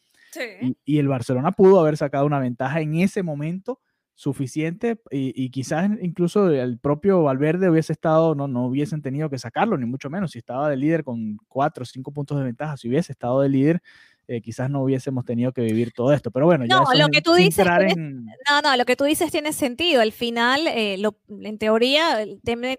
Y, 0.84 0.98
el 0.98 1.08
Barcelona 1.08 1.52
pudo 1.52 1.80
haber 1.80 1.96
sacado 1.96 2.26
una 2.26 2.40
ventaja 2.40 2.82
en 2.82 2.96
ese 2.96 3.22
momento 3.22 3.80
suficiente 4.14 5.00
y, 5.10 5.48
quizás 5.48 5.90
incluso 6.02 6.50
el 6.50 6.78
propio 6.78 7.22
Valverde 7.22 7.70
hubiese 7.70 7.94
estado, 7.94 8.34
no, 8.34 8.48
no 8.48 8.66
hubiesen 8.66 9.00
tenido 9.00 9.30
que 9.30 9.38
sacarlo, 9.38 9.78
ni 9.78 9.86
mucho 9.86 10.10
menos, 10.10 10.32
si 10.32 10.40
estaba 10.40 10.68
de 10.68 10.76
líder 10.76 11.04
con 11.04 11.38
cuatro 11.48 11.84
o 11.84 11.86
cinco 11.86 12.12
puntos 12.12 12.36
de 12.36 12.44
ventaja, 12.44 12.76
si 12.76 12.88
hubiese 12.88 13.12
estado 13.12 13.40
de 13.40 13.48
líder, 13.48 13.82
eh, 14.26 14.40
quizás 14.40 14.70
no 14.70 14.82
hubiésemos 14.82 15.24
tenido 15.24 15.52
que 15.52 15.60
vivir 15.60 15.92
todo 15.92 16.12
esto. 16.12 16.30
Pero 16.30 16.46
bueno, 16.46 16.64
ya 16.64 16.76
no, 16.76 16.84
lo 16.94 17.08
que 17.08 17.20
tú 17.20 17.34
dices 17.34 17.66
no, 17.66 18.62
no, 18.62 18.76
lo 18.76 18.84
que 18.86 18.96
tú 18.96 19.04
dices 19.04 19.30
tiene 19.30 19.52
sentido. 19.52 20.00
Al 20.00 20.12
final, 20.12 20.66
eh, 20.66 20.96
en 21.28 21.58
teoría, 21.58 22.24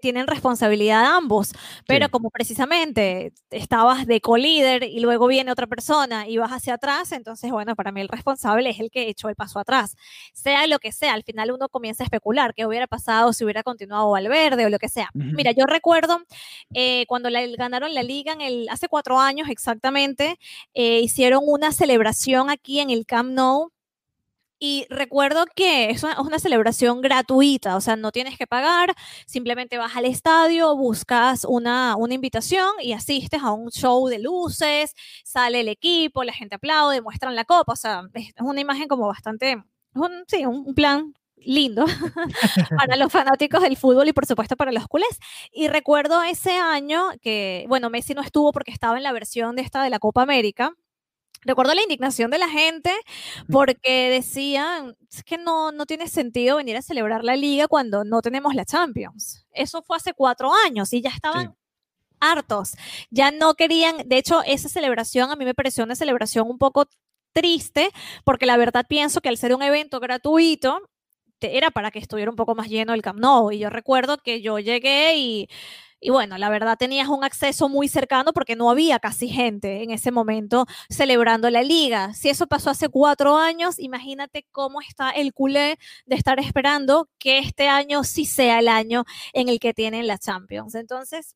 tienen 0.00 0.26
responsabilidad 0.26 1.04
ambos, 1.04 1.52
pero 1.86 2.08
como 2.08 2.30
precisamente 2.30 3.32
estabas 3.50 4.06
de 4.06 4.20
co-líder 4.20 4.82
y 4.82 5.00
luego 5.00 5.28
viene 5.28 5.52
otra 5.52 5.66
persona 5.66 6.28
y 6.28 6.36
vas 6.38 6.50
hacia 6.50 6.74
atrás, 6.74 7.12
entonces, 7.12 7.50
bueno, 7.50 7.76
para 7.76 7.92
mí 7.92 8.00
el 8.00 8.08
responsable 8.08 8.70
es 8.70 8.80
el 8.80 8.90
que 8.90 9.08
echó 9.08 9.28
el 9.28 9.36
paso 9.36 9.60
atrás. 9.60 9.96
Sea 10.32 10.66
lo 10.66 10.78
que 10.78 10.90
sea, 10.90 11.14
al 11.14 11.22
final 11.22 11.52
uno 11.52 11.68
comienza 11.68 12.02
a 12.02 12.06
especular 12.06 12.54
qué 12.54 12.66
hubiera 12.66 12.86
pasado 12.86 13.32
si 13.32 13.44
hubiera 13.44 13.62
continuado 13.62 14.12
verde 14.28 14.66
o 14.66 14.70
lo 14.70 14.78
que 14.78 14.88
sea. 14.88 15.10
Mira, 15.14 15.52
yo 15.52 15.66
recuerdo 15.66 16.20
eh, 16.74 17.04
cuando 17.06 17.28
ganaron 17.56 17.94
la 17.94 18.02
liga 18.02 18.32
en 18.32 18.40
el, 18.40 18.68
hace 18.68 18.88
cuatro 18.88 19.20
años 19.20 19.48
exactamente, 19.48 20.38
hicieron 20.74 21.35
una 21.40 21.72
celebración 21.72 22.50
aquí 22.50 22.80
en 22.80 22.90
el 22.90 23.06
Camp 23.06 23.30
Nou. 23.30 23.70
Y 24.58 24.86
recuerdo 24.88 25.44
que 25.54 25.90
es 25.90 26.02
una, 26.02 26.38
celebración 26.38 27.02
gratuita, 27.02 27.76
o 27.76 27.80
sea, 27.82 27.94
no 27.96 28.10
tienes 28.10 28.38
que 28.38 28.46
pagar, 28.46 28.94
simplemente 29.26 29.76
vas 29.76 29.96
al 29.96 30.06
estadio, 30.06 30.74
buscas 30.76 31.44
una, 31.44 31.94
una 31.96 32.14
invitación 32.14 32.70
y 32.80 32.94
asistes 32.94 33.42
a 33.42 33.52
un 33.52 33.70
show 33.70 34.08
de 34.08 34.18
luces, 34.18 34.94
sale 35.24 35.60
el 35.60 35.68
equipo, 35.68 36.24
la 36.24 36.32
gente 36.32 36.54
aplaude, 36.54 37.02
muestran 37.02 37.34
la 37.36 37.44
copa, 37.44 37.74
o 37.74 37.76
sea, 37.76 38.04
es 38.14 38.32
una 38.40 38.60
imagen 38.62 38.88
como 38.88 39.06
bastante, 39.08 39.62
un, 39.94 40.24
sí, 40.26 40.46
un 40.46 40.74
plan 40.74 41.12
lindo 41.36 41.84
para 42.76 42.96
los 42.96 43.12
fanáticos 43.12 43.62
del 43.62 43.76
fútbol 43.76 44.08
y 44.08 44.12
por 44.12 44.26
supuesto 44.26 44.56
para 44.56 44.72
los 44.72 44.86
culés. 44.88 45.18
Y 45.52 45.68
recuerdo 45.68 46.22
ese 46.22 46.52
año 46.58 47.10
que, 47.22 47.64
bueno, 47.68 47.90
Messi 47.90 48.14
no 48.14 48.22
estuvo 48.22 48.52
porque 48.52 48.72
estaba 48.72 48.96
en 48.96 49.02
la 49.02 49.12
versión 49.12 49.56
de 49.56 49.62
esta 49.62 49.82
de 49.82 49.90
la 49.90 49.98
Copa 49.98 50.22
América, 50.22 50.72
Recuerdo 51.42 51.74
la 51.74 51.82
indignación 51.82 52.30
de 52.30 52.38
la 52.38 52.48
gente 52.48 52.92
porque 53.50 54.10
decían 54.10 54.96
que 55.24 55.38
no, 55.38 55.72
no 55.72 55.86
tiene 55.86 56.08
sentido 56.08 56.56
venir 56.56 56.76
a 56.76 56.82
celebrar 56.82 57.24
la 57.24 57.36
liga 57.36 57.68
cuando 57.68 58.04
no 58.04 58.20
tenemos 58.22 58.54
la 58.54 58.64
Champions. 58.64 59.46
Eso 59.52 59.82
fue 59.82 59.96
hace 59.96 60.12
cuatro 60.12 60.52
años 60.66 60.92
y 60.92 61.02
ya 61.02 61.10
estaban 61.10 61.54
hartos. 62.20 62.74
Ya 63.10 63.30
no 63.30 63.54
querían, 63.54 64.08
de 64.08 64.18
hecho, 64.18 64.42
esa 64.44 64.68
celebración 64.68 65.30
a 65.30 65.36
mí 65.36 65.44
me 65.44 65.54
pareció 65.54 65.84
una 65.84 65.94
celebración 65.96 66.48
un 66.48 66.58
poco 66.58 66.86
triste 67.32 67.90
porque 68.24 68.46
la 68.46 68.56
verdad 68.56 68.86
pienso 68.88 69.20
que 69.20 69.28
al 69.28 69.36
ser 69.36 69.54
un 69.54 69.62
evento 69.62 70.00
gratuito 70.00 70.80
era 71.40 71.70
para 71.70 71.90
que 71.90 71.98
estuviera 71.98 72.30
un 72.30 72.36
poco 72.36 72.54
más 72.54 72.68
lleno 72.68 72.94
el 72.94 73.02
Camp 73.02 73.20
Nou. 73.20 73.52
Y 73.52 73.58
yo 73.58 73.70
recuerdo 73.70 74.18
que 74.18 74.40
yo 74.40 74.58
llegué 74.58 75.16
y 75.16 75.48
Y 76.06 76.10
bueno, 76.10 76.38
la 76.38 76.50
verdad 76.50 76.78
tenías 76.78 77.08
un 77.08 77.24
acceso 77.24 77.68
muy 77.68 77.88
cercano 77.88 78.32
porque 78.32 78.54
no 78.54 78.70
había 78.70 79.00
casi 79.00 79.26
gente 79.26 79.82
en 79.82 79.90
ese 79.90 80.12
momento 80.12 80.64
celebrando 80.88 81.50
la 81.50 81.64
liga. 81.64 82.14
Si 82.14 82.28
eso 82.28 82.46
pasó 82.46 82.70
hace 82.70 82.88
cuatro 82.88 83.36
años, 83.36 83.76
imagínate 83.80 84.46
cómo 84.52 84.80
está 84.80 85.10
el 85.10 85.34
culé 85.34 85.80
de 86.06 86.14
estar 86.14 86.38
esperando 86.38 87.08
que 87.18 87.40
este 87.40 87.66
año 87.66 88.04
sí 88.04 88.24
sea 88.24 88.60
el 88.60 88.68
año 88.68 89.04
en 89.32 89.48
el 89.48 89.58
que 89.58 89.74
tienen 89.74 90.06
la 90.06 90.16
Champions. 90.16 90.76
Entonces, 90.76 91.34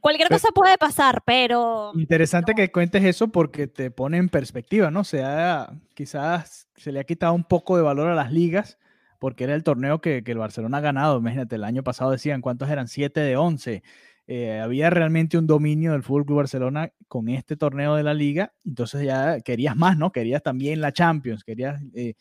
cualquier 0.00 0.30
cosa 0.30 0.48
puede 0.48 0.78
pasar, 0.78 1.22
pero... 1.26 1.92
Interesante 1.94 2.54
que 2.54 2.72
cuentes 2.72 3.04
eso 3.04 3.28
porque 3.28 3.66
te 3.66 3.90
pone 3.90 4.16
en 4.16 4.30
perspectiva, 4.30 4.90
¿no? 4.90 5.00
O 5.00 5.04
sea, 5.04 5.74
quizás 5.92 6.68
se 6.74 6.90
le 6.90 7.00
ha 7.00 7.04
quitado 7.04 7.34
un 7.34 7.44
poco 7.44 7.76
de 7.76 7.82
valor 7.82 8.08
a 8.08 8.14
las 8.14 8.32
ligas 8.32 8.78
porque 9.18 9.44
era 9.44 9.54
el 9.54 9.62
torneo 9.62 10.00
que, 10.00 10.22
el 10.24 10.38
Barcelona 10.38 10.78
ha 10.78 10.80
ganado. 10.80 11.18
Imagínate, 11.18 11.56
el 11.56 11.64
año 11.64 11.82
pasado 11.82 12.10
decían 12.10 12.40
cuántos 12.40 12.70
eran, 12.70 12.88
7 12.88 13.20
de 13.20 13.36
11. 13.36 13.82
Eh, 14.28 14.60
había 14.60 14.90
realmente 14.90 15.38
un 15.38 15.46
dominio 15.46 15.92
del 15.92 16.02
Fútbol 16.02 16.36
Barcelona 16.36 16.90
con 17.08 17.28
este 17.28 17.56
torneo 17.56 17.94
de 17.94 18.02
la 18.02 18.12
liga, 18.12 18.52
entonces 18.64 19.04
ya 19.04 19.40
querías 19.40 19.76
más, 19.76 19.96
¿no? 19.96 20.10
Querías 20.10 20.42
también 20.42 20.80
la 20.80 20.92
Champions, 20.92 21.44
querías 21.44 21.80
eh, 21.94 22.14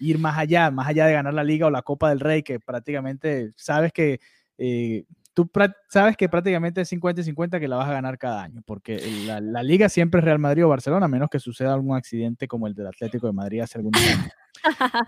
ir 0.00 0.18
más 0.18 0.38
allá, 0.38 0.70
más 0.70 0.86
allá 0.86 1.06
de 1.06 1.14
ganar 1.14 1.34
la 1.34 1.42
liga 1.44 1.66
o 1.66 1.70
la 1.70 1.82
Copa 1.82 2.10
del 2.10 2.20
Rey, 2.20 2.42
que 2.42 2.60
prácticamente 2.60 3.52
sabes 3.56 3.92
que 3.92 4.20
eh, 4.58 5.04
tú 5.38 5.48
sabes 5.88 6.16
que 6.16 6.28
prácticamente 6.28 6.80
es 6.80 6.88
50 6.88 7.20
y 7.20 7.24
50 7.24 7.60
que 7.60 7.68
la 7.68 7.76
vas 7.76 7.88
a 7.88 7.92
ganar 7.92 8.18
cada 8.18 8.42
año, 8.42 8.60
porque 8.66 8.98
la, 9.24 9.40
la, 9.40 9.62
liga 9.62 9.88
siempre 9.88 10.18
es 10.18 10.24
Real 10.24 10.40
Madrid 10.40 10.64
o 10.64 10.68
Barcelona, 10.68 11.06
a 11.06 11.08
menos 11.08 11.30
que 11.30 11.38
suceda 11.38 11.74
algún 11.74 11.96
accidente 11.96 12.48
como 12.48 12.66
el 12.66 12.74
del 12.74 12.88
Atlético 12.88 13.28
de 13.28 13.32
Madrid 13.34 13.60
hace 13.60 13.78
algún 13.78 13.94
años. 13.94 14.32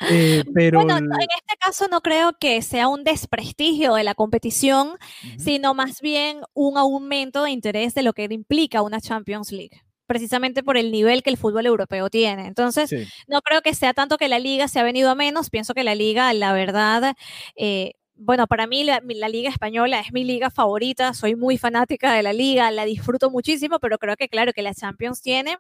Eh, 0.09 0.45
pero 0.55 0.85
bueno, 0.85 0.99
en 0.99 1.29
este 1.37 1.57
caso 1.59 1.89
no 1.91 2.03
creo 2.03 2.35
que 2.39 2.63
sea 2.63 2.87
un 2.87 3.03
desprestigio 3.03 3.95
de 3.95 4.05
la 4.05 4.15
competición, 4.15 4.91
sino 5.39 5.75
más 5.75 6.01
bien 6.01 6.43
un 6.55 6.79
aumento 6.79 7.43
de 7.43 7.51
interés 7.51 7.93
de 7.95 8.05
lo 8.05 8.13
que 8.13 8.29
implica 8.31 8.81
una 8.81 9.01
Champions 9.01 9.51
League 9.51 9.83
precisamente 10.07 10.63
por 10.63 10.77
el 10.77 10.91
nivel 10.91 11.23
que 11.23 11.31
el 11.31 11.37
fútbol 11.37 11.67
europeo 11.67 12.11
tiene. 12.11 12.47
Entonces, 12.47 12.93
no 13.29 13.43
creo 13.43 13.63
que 13.63 13.75
sea 13.75 13.93
tanto 13.93 14.19
que 14.19 14.29
la 14.29 14.41
liga 14.41 14.67
se 14.67 14.81
ha 14.81 14.83
venido 14.83 15.09
a 15.09 15.15
menos, 15.15 15.51
pienso 15.51 15.73
que 15.73 15.85
la 15.85 15.95
liga, 15.95 16.33
la 16.33 16.53
verdad, 16.53 17.15
eh, 17.55 17.93
bueno, 18.23 18.47
para 18.47 18.67
mí 18.67 18.85
la, 18.85 19.01
liga 19.01 19.49
española 19.49 20.01
es 20.01 20.13
mi 20.13 20.25
liga 20.25 20.51
favorita, 20.51 21.15
soy 21.15 21.37
muy 21.37 21.57
fanática 21.57 22.13
de 22.13 22.23
la 22.23 22.35
liga, 22.35 22.71
la 22.71 22.85
disfruto 22.85 23.31
muchísimo, 23.31 23.79
pero 23.81 23.99
creo 23.99 24.17
que 24.17 24.29
claro 24.29 24.53
que 24.53 24.63
la 24.63 24.75
Champions 24.75 25.23
tiene 25.23 25.57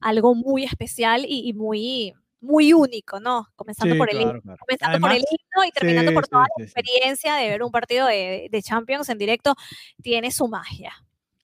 algo 0.00 0.34
muy 0.34 0.64
especial 0.64 1.26
y 1.28 1.52
muy, 1.52 2.14
muy 2.40 2.72
único, 2.72 3.20
¿no? 3.20 3.48
Comenzando 3.54 3.96
por 3.96 4.10
el 4.10 4.22
himno, 4.22 4.40
comenzando 4.58 4.98
por 4.98 5.12
el 5.12 5.18
himno 5.18 5.64
y 5.66 5.70
terminando 5.72 6.12
por 6.14 6.26
toda 6.26 6.46
la 6.56 6.64
experiencia 6.64 7.34
de 7.34 7.48
ver 7.50 7.62
un 7.62 7.70
partido 7.70 8.06
de, 8.06 8.48
de, 8.50 8.62
Champions 8.62 9.08
en 9.10 9.18
directo, 9.18 9.54
tiene 10.02 10.30
su 10.30 10.48
magia. 10.48 10.94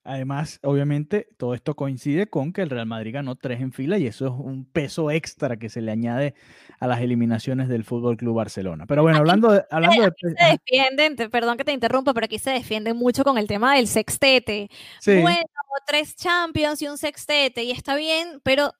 Además, 0.06 0.60
obviamente, 0.62 1.28
todo 1.36 1.54
esto 1.54 1.74
coincide 1.74 2.28
con 2.28 2.52
que 2.52 2.62
el 2.62 2.70
Real 2.70 2.86
Madrid 2.86 3.14
ganó 3.14 3.34
tres 3.34 3.60
en 3.60 3.72
fila 3.72 3.98
y 3.98 4.06
eso 4.06 4.26
es 4.26 4.32
un 4.32 4.64
peso 4.64 5.10
extra 5.10 5.58
que 5.58 5.68
se 5.68 5.80
le 5.80 5.90
añade 5.90 6.34
a 6.78 6.86
las 6.86 7.00
eliminaciones 7.00 7.68
del 7.68 7.84
Fútbol 7.84 8.16
Club 8.16 8.36
Barcelona. 8.36 8.86
Pero 8.86 9.02
bueno, 9.02 9.18
hablando 9.18 9.50
de. 9.50 9.64
Hablando 9.70 10.02
de... 10.02 10.12
se 10.16 10.52
defienden, 10.52 11.16
perdón 11.30 11.56
que 11.56 11.64
te 11.64 11.72
interrumpa, 11.72 12.14
pero 12.14 12.26
aquí 12.26 12.38
se 12.38 12.50
defienden 12.50 12.96
mucho 12.96 13.24
con 13.24 13.36
el 13.36 13.46
tema 13.48 13.74
del 13.74 13.88
sextete. 13.88 14.70
Bueno, 15.04 15.42
tres 15.86 16.14
Champions 16.16 16.80
y 16.82 16.88
un 16.88 16.98
sextete, 16.98 17.64
y 17.64 17.70
está 17.72 17.96
bien, 17.96 18.40
pero 18.42 18.72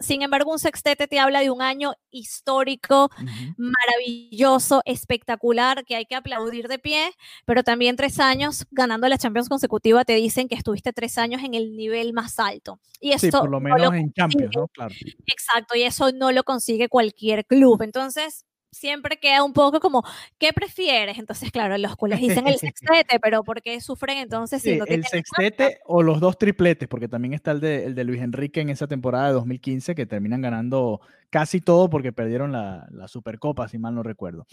sin 0.00 0.22
embargo, 0.22 0.52
un 0.52 0.58
sextete 0.58 1.06
te 1.06 1.18
habla 1.18 1.40
de 1.40 1.50
un 1.50 1.62
año 1.62 1.92
histórico, 2.10 3.10
maravilloso, 3.56 4.82
espectacular, 4.84 5.84
que 5.84 5.96
hay 5.96 6.06
que 6.06 6.14
aplaudir 6.14 6.68
de 6.68 6.78
pie, 6.78 7.12
pero 7.44 7.62
también 7.62 7.96
tres 7.96 8.18
años 8.18 8.66
ganando 8.70 9.08
la 9.08 9.18
Champions 9.18 9.48
consecutiva 9.48 10.04
te 10.04 10.14
dicen 10.14 10.48
que 10.48 10.54
estuviste 10.54 10.92
tres 10.92 11.18
años 11.18 11.42
en 11.44 11.54
el 11.54 11.76
nivel 11.76 12.12
más 12.12 12.38
alto. 12.38 12.80
Y 12.98 13.12
esto 13.12 13.26
sí, 13.26 13.30
por 13.30 13.50
lo 13.50 13.60
menos 13.60 13.94
en 13.94 14.12
Champions, 14.12 14.50
¿no? 14.56 14.68
Claro. 14.68 14.94
Exacto, 15.26 15.76
y 15.76 15.82
eso 15.82 16.10
no 16.12 16.32
lo 16.32 16.42
consigue 16.44 16.88
cualquier 16.88 17.46
club. 17.46 17.82
Entonces, 17.82 18.46
siempre 18.70 19.18
queda 19.18 19.42
un 19.42 19.52
poco 19.52 19.80
como, 19.80 20.02
¿qué 20.38 20.52
prefieres? 20.52 21.18
Entonces, 21.18 21.50
claro, 21.50 21.76
los 21.78 21.96
cuales 21.96 22.20
dicen 22.20 22.46
el 22.46 22.56
sextete, 22.58 23.18
pero 23.20 23.42
¿por 23.44 23.62
qué 23.62 23.80
sufren 23.80 24.18
entonces? 24.18 24.62
Si 24.62 24.78
el 24.86 25.04
sextete 25.04 25.80
o 25.86 26.02
los 26.02 26.20
dos 26.20 26.38
tripletes, 26.38 26.88
porque 26.88 27.08
también 27.08 27.34
está 27.34 27.50
el 27.52 27.60
de, 27.60 27.84
el 27.86 27.94
de, 27.94 28.04
Luis 28.04 28.20
Enrique 28.20 28.60
en 28.60 28.70
esa 28.70 28.86
temporada 28.86 29.28
de 29.28 29.34
2015, 29.34 29.94
que 29.94 30.06
terminan 30.06 30.40
ganando 30.40 31.00
casi 31.30 31.60
todo 31.60 31.90
porque 31.90 32.12
perdieron 32.12 32.52
la, 32.52 32.86
la 32.90 33.08
Supercopa, 33.08 33.68
si 33.68 33.78
mal 33.78 33.94
no 33.94 34.02
recuerdo. 34.02 34.46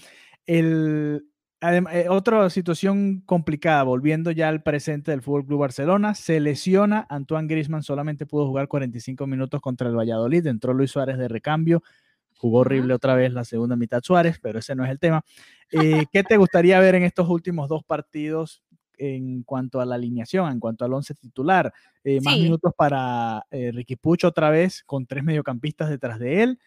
El, 0.46 1.24
eh, 1.60 2.06
otra 2.08 2.52
situación 2.52 3.22
complicada, 3.22 3.82
volviendo 3.82 4.30
ya 4.30 4.48
al 4.48 4.62
presente 4.62 5.10
del 5.10 5.24
Fútbol 5.24 5.48
Club 5.48 5.62
Barcelona, 5.62 6.14
se 6.14 6.40
lesiona 6.40 7.08
Antoine 7.10 7.48
Grisman, 7.48 7.82
solamente 7.82 8.28
pudo 8.28 8.46
jugar 8.46 8.68
45 8.68 9.26
minutos 9.26 9.60
contra 9.60 9.90
el 9.90 9.98
Valladolid, 9.98 10.46
entró 10.46 10.74
Luis 10.74 10.92
Suárez 10.92 11.18
de 11.18 11.28
recambio, 11.28 11.82
Jugó 12.38 12.60
horrible 12.60 12.94
otra 12.94 13.16
vez 13.16 13.34
la 13.34 13.44
segunda 13.44 13.76
mitad 13.76 14.02
Suárez, 14.04 14.40
pero 14.42 14.60
ese 14.60 14.76
no 14.76 14.86
es 14.86 14.92
el 14.92 15.00
tema. 15.00 15.24
Eh, 15.72 16.06
¿Qué 16.12 16.24
te 16.24 16.38
gustaría 16.38 16.80
ver 16.80 16.96
en 16.96 17.04
estos 17.04 17.28
últimos 17.30 17.68
dos 17.68 17.84
partidos 17.84 18.64
en 18.98 19.44
cuanto 19.44 19.80
a 19.80 19.86
la 19.86 19.96
alineación, 19.96 20.52
en 20.52 20.60
cuanto 20.60 20.86
al 20.86 20.94
once 20.94 21.14
titular? 21.16 21.74
Eh, 22.04 22.20
¿Más 22.22 22.38
minutos 22.38 22.74
para 22.78 23.44
eh, 23.52 23.72
Ricky 23.74 23.96
Puch 23.96 24.24
otra 24.24 24.50
vez 24.50 24.84
con 24.84 25.06
tres 25.06 25.24
mediocampistas 25.24 25.90
detrás 25.90 26.20
de 26.20 26.44
él? 26.44 26.60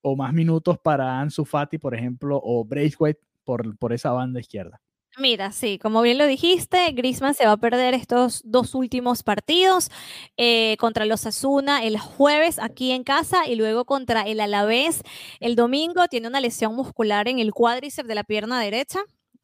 ¿O 0.00 0.14
más 0.14 0.32
minutos 0.32 0.78
para 0.78 1.20
Ansu 1.20 1.44
Fati, 1.44 1.78
por 1.78 1.94
ejemplo, 1.94 2.40
o 2.42 2.64
Braithwaite 2.64 3.20
por, 3.44 3.76
por 3.78 3.92
esa 3.92 4.12
banda 4.12 4.38
izquierda? 4.38 4.80
Mira, 5.18 5.50
sí, 5.50 5.78
como 5.78 6.02
bien 6.02 6.18
lo 6.18 6.26
dijiste, 6.26 6.92
Grisman 6.92 7.34
se 7.34 7.46
va 7.46 7.52
a 7.52 7.56
perder 7.56 7.94
estos 7.94 8.42
dos 8.44 8.74
últimos 8.74 9.22
partidos 9.22 9.88
eh, 10.36 10.76
contra 10.78 11.06
los 11.06 11.24
Asuna 11.24 11.82
el 11.84 11.98
jueves 11.98 12.58
aquí 12.58 12.90
en 12.92 13.02
casa 13.02 13.46
y 13.48 13.54
luego 13.54 13.86
contra 13.86 14.22
el 14.22 14.40
Alavés 14.40 15.00
el 15.40 15.56
domingo. 15.56 16.06
Tiene 16.08 16.28
una 16.28 16.40
lesión 16.40 16.74
muscular 16.76 17.28
en 17.28 17.38
el 17.38 17.52
cuádriceps 17.52 18.06
de 18.08 18.14
la 18.14 18.24
pierna 18.24 18.60
derecha. 18.60 19.00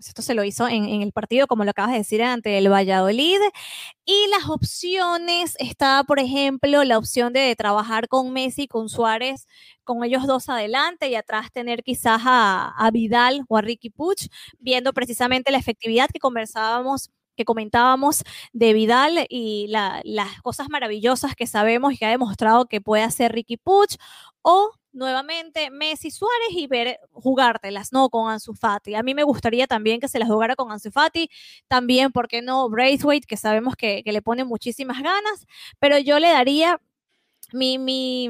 Esto 0.08 0.22
se 0.22 0.34
lo 0.34 0.44
hizo 0.44 0.68
en, 0.68 1.02
el 1.02 1.12
partido, 1.12 1.46
como 1.46 1.64
lo 1.64 1.70
acabas 1.70 1.92
de 1.92 1.98
decir, 1.98 2.22
ante 2.22 2.58
el 2.58 2.70
Valladolid. 2.70 3.38
Y 4.04 4.26
las 4.30 4.48
opciones, 4.48 5.56
está, 5.58 6.04
por 6.04 6.18
ejemplo, 6.18 6.84
la 6.84 6.98
opción 6.98 7.32
de 7.32 7.54
trabajar 7.56 8.08
con 8.08 8.32
Messi, 8.32 8.66
con 8.66 8.88
Suárez, 8.88 9.46
con 9.84 10.04
ellos 10.04 10.26
dos 10.26 10.48
adelante 10.48 11.08
y 11.08 11.14
atrás 11.14 11.52
tener 11.52 11.82
quizás 11.82 12.22
a, 12.24 12.90
Vidal 12.92 13.44
o 13.48 13.56
a 13.56 13.62
Ricky 13.62 13.90
Puch, 13.90 14.28
viendo 14.58 14.92
precisamente 14.92 15.50
la 15.52 15.58
efectividad 15.58 16.08
que 16.10 16.18
conversábamos 16.18 17.10
que 17.34 17.46
comentábamos 17.46 18.24
de 18.52 18.74
Vidal 18.74 19.26
y 19.30 19.66
las 19.68 20.42
cosas 20.42 20.68
maravillosas 20.68 21.34
que 21.34 21.46
sabemos 21.46 21.94
y 21.94 21.96
que 21.96 22.04
ha 22.04 22.10
demostrado 22.10 22.66
que 22.66 22.82
puede 22.82 23.04
hacer 23.04 23.32
Ricky 23.32 23.56
Puch, 23.56 23.96
o 24.42 24.72
nuevamente 24.92 25.70
Messi 25.70 26.10
Suárez 26.10 26.50
y 26.52 26.66
ver 26.66 27.00
jugártelas, 27.12 27.92
¿no? 27.92 28.10
Con 28.10 28.30
Ansu 28.30 28.54
Fati. 28.54 28.94
A 28.94 29.02
mí 29.02 29.14
me 29.14 29.24
gustaría 29.24 29.66
también 29.66 30.00
que 30.00 30.08
se 30.08 30.18
las 30.18 30.28
jugara 30.28 30.56
con 30.56 30.70
Ansu 30.70 30.90
Fati, 30.90 31.30
también, 31.68 32.12
¿por 32.12 32.28
qué 32.28 32.42
no? 32.42 32.68
Braithwaite, 32.68 33.26
que 33.26 33.36
sabemos 33.36 33.76
que, 33.76 34.02
le 34.04 34.22
pone 34.22 34.44
muchísimas 34.44 35.02
ganas, 35.02 35.46
pero 35.78 35.98
yo 35.98 36.18
le 36.18 36.28
daría 36.28 36.78
mi, 37.52 37.78
mi, 37.78 38.28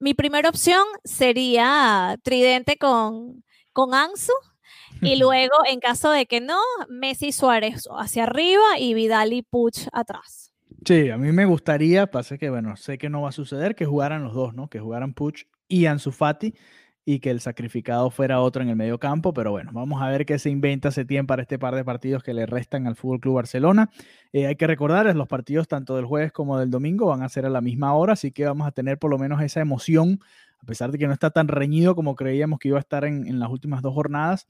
mi 0.00 0.14
primera 0.14 0.48
opción 0.48 0.84
sería 1.04 2.16
Tridente 2.22 2.76
con, 2.76 3.44
con 3.72 3.94
Ansu. 3.94 4.32
Y 5.00 5.14
luego, 5.16 5.54
en 5.70 5.78
caso 5.78 6.10
de 6.10 6.26
que 6.26 6.40
no, 6.40 6.60
Messi 6.88 7.30
Suárez 7.30 7.84
hacia 7.96 8.24
arriba 8.24 8.78
y 8.78 8.94
Vidal 8.94 9.32
y 9.32 9.42
Puch 9.42 9.86
atrás. 9.92 10.52
Sí, 10.84 11.10
a 11.10 11.16
mí 11.16 11.30
me 11.30 11.44
gustaría, 11.44 12.10
pasa 12.10 12.38
que, 12.38 12.50
bueno, 12.50 12.76
sé 12.76 12.98
que 12.98 13.08
no 13.08 13.22
va 13.22 13.28
a 13.28 13.32
suceder, 13.32 13.76
que 13.76 13.86
jugaran 13.86 14.24
los 14.24 14.34
dos, 14.34 14.54
¿no? 14.54 14.68
Que 14.68 14.80
jugaran 14.80 15.14
Puch 15.14 15.44
y 15.68 15.86
Ansu 15.86 16.10
Fati 16.12 16.54
y 17.04 17.20
que 17.20 17.30
el 17.30 17.40
sacrificado 17.40 18.10
fuera 18.10 18.40
otro 18.40 18.62
en 18.62 18.68
el 18.68 18.76
medio 18.76 18.98
campo, 18.98 19.32
pero 19.32 19.50
bueno, 19.50 19.70
vamos 19.72 20.02
a 20.02 20.10
ver 20.10 20.26
qué 20.26 20.38
se 20.38 20.50
inventa 20.50 20.90
Setién 20.90 21.26
para 21.26 21.40
este 21.40 21.58
par 21.58 21.74
de 21.74 21.82
partidos 21.82 22.22
que 22.22 22.34
le 22.34 22.44
restan 22.44 22.86
al 22.86 22.96
Fútbol 22.96 23.18
Club 23.18 23.36
Barcelona. 23.36 23.88
Eh, 24.34 24.46
hay 24.46 24.56
que 24.56 24.66
recordar, 24.66 25.16
los 25.16 25.26
partidos 25.26 25.68
tanto 25.68 25.96
del 25.96 26.04
jueves 26.04 26.32
como 26.32 26.58
del 26.58 26.70
domingo 26.70 27.06
van 27.06 27.22
a 27.22 27.28
ser 27.30 27.46
a 27.46 27.48
la 27.48 27.62
misma 27.62 27.94
hora, 27.94 28.12
así 28.12 28.30
que 28.30 28.44
vamos 28.44 28.66
a 28.66 28.72
tener 28.72 28.98
por 28.98 29.10
lo 29.10 29.16
menos 29.16 29.40
esa 29.40 29.60
emoción, 29.60 30.20
a 30.60 30.66
pesar 30.66 30.92
de 30.92 30.98
que 30.98 31.06
no 31.06 31.14
está 31.14 31.30
tan 31.30 31.48
reñido 31.48 31.94
como 31.94 32.14
creíamos 32.14 32.58
que 32.58 32.68
iba 32.68 32.76
a 32.76 32.80
estar 32.80 33.06
en, 33.06 33.26
en 33.26 33.38
las 33.38 33.48
últimas 33.48 33.80
dos 33.80 33.94
jornadas, 33.94 34.46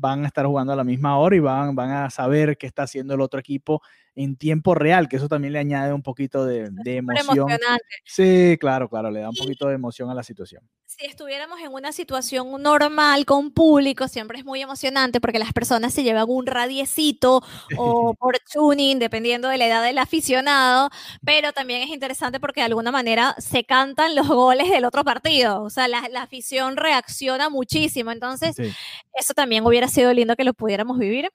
van 0.00 0.24
a 0.24 0.26
estar 0.26 0.46
jugando 0.46 0.72
a 0.72 0.76
la 0.76 0.84
misma 0.84 1.16
hora 1.18 1.36
y 1.36 1.40
van, 1.40 1.76
van 1.76 1.90
a 1.90 2.10
saber 2.10 2.56
qué 2.56 2.66
está 2.66 2.84
haciendo 2.84 3.14
el 3.14 3.20
otro 3.20 3.38
equipo 3.38 3.82
en 4.16 4.36
tiempo 4.36 4.74
real, 4.74 5.08
que 5.08 5.16
eso 5.16 5.28
también 5.28 5.52
le 5.52 5.58
añade 5.60 5.92
un 5.92 6.02
poquito 6.02 6.44
de, 6.44 6.68
de 6.70 6.96
emoción. 6.96 7.48
Sí, 8.04 8.56
claro, 8.60 8.88
claro, 8.88 9.10
le 9.10 9.20
da 9.20 9.30
un 9.30 9.36
poquito 9.36 9.68
de 9.68 9.74
emoción 9.74 10.10
a 10.10 10.14
la 10.14 10.22
situación. 10.22 10.62
Si 10.84 11.06
estuviéramos 11.06 11.60
en 11.60 11.72
una 11.72 11.92
situación 11.92 12.60
normal 12.60 13.24
con 13.24 13.52
público, 13.52 14.08
siempre 14.08 14.38
es 14.38 14.44
muy 14.44 14.60
emocionante 14.60 15.20
porque 15.20 15.38
las 15.38 15.52
personas 15.52 15.94
se 15.94 16.02
llevan 16.02 16.26
un 16.28 16.46
radiecito 16.46 17.42
o 17.76 18.14
por 18.18 18.38
tuning, 18.52 18.98
dependiendo 18.98 19.48
de 19.48 19.58
la 19.58 19.66
edad 19.66 19.84
del 19.84 19.98
aficionado, 19.98 20.90
pero 21.24 21.52
también 21.52 21.82
es 21.82 21.90
interesante 21.90 22.40
porque 22.40 22.60
de 22.60 22.66
alguna 22.66 22.90
manera 22.90 23.36
se 23.38 23.64
cantan 23.64 24.16
los 24.16 24.26
goles 24.28 24.68
del 24.68 24.84
otro 24.84 25.04
partido, 25.04 25.62
o 25.62 25.70
sea, 25.70 25.86
la, 25.86 26.08
la 26.10 26.22
afición 26.22 26.76
reacciona 26.76 27.48
muchísimo, 27.48 28.10
entonces 28.10 28.56
eso 29.14 29.34
también 29.34 29.64
hubiera 29.64 29.86
sido 29.88 30.12
lindo 30.12 30.34
que 30.34 30.44
lo 30.44 30.52
pudiéramos 30.52 30.98
vivir, 30.98 31.30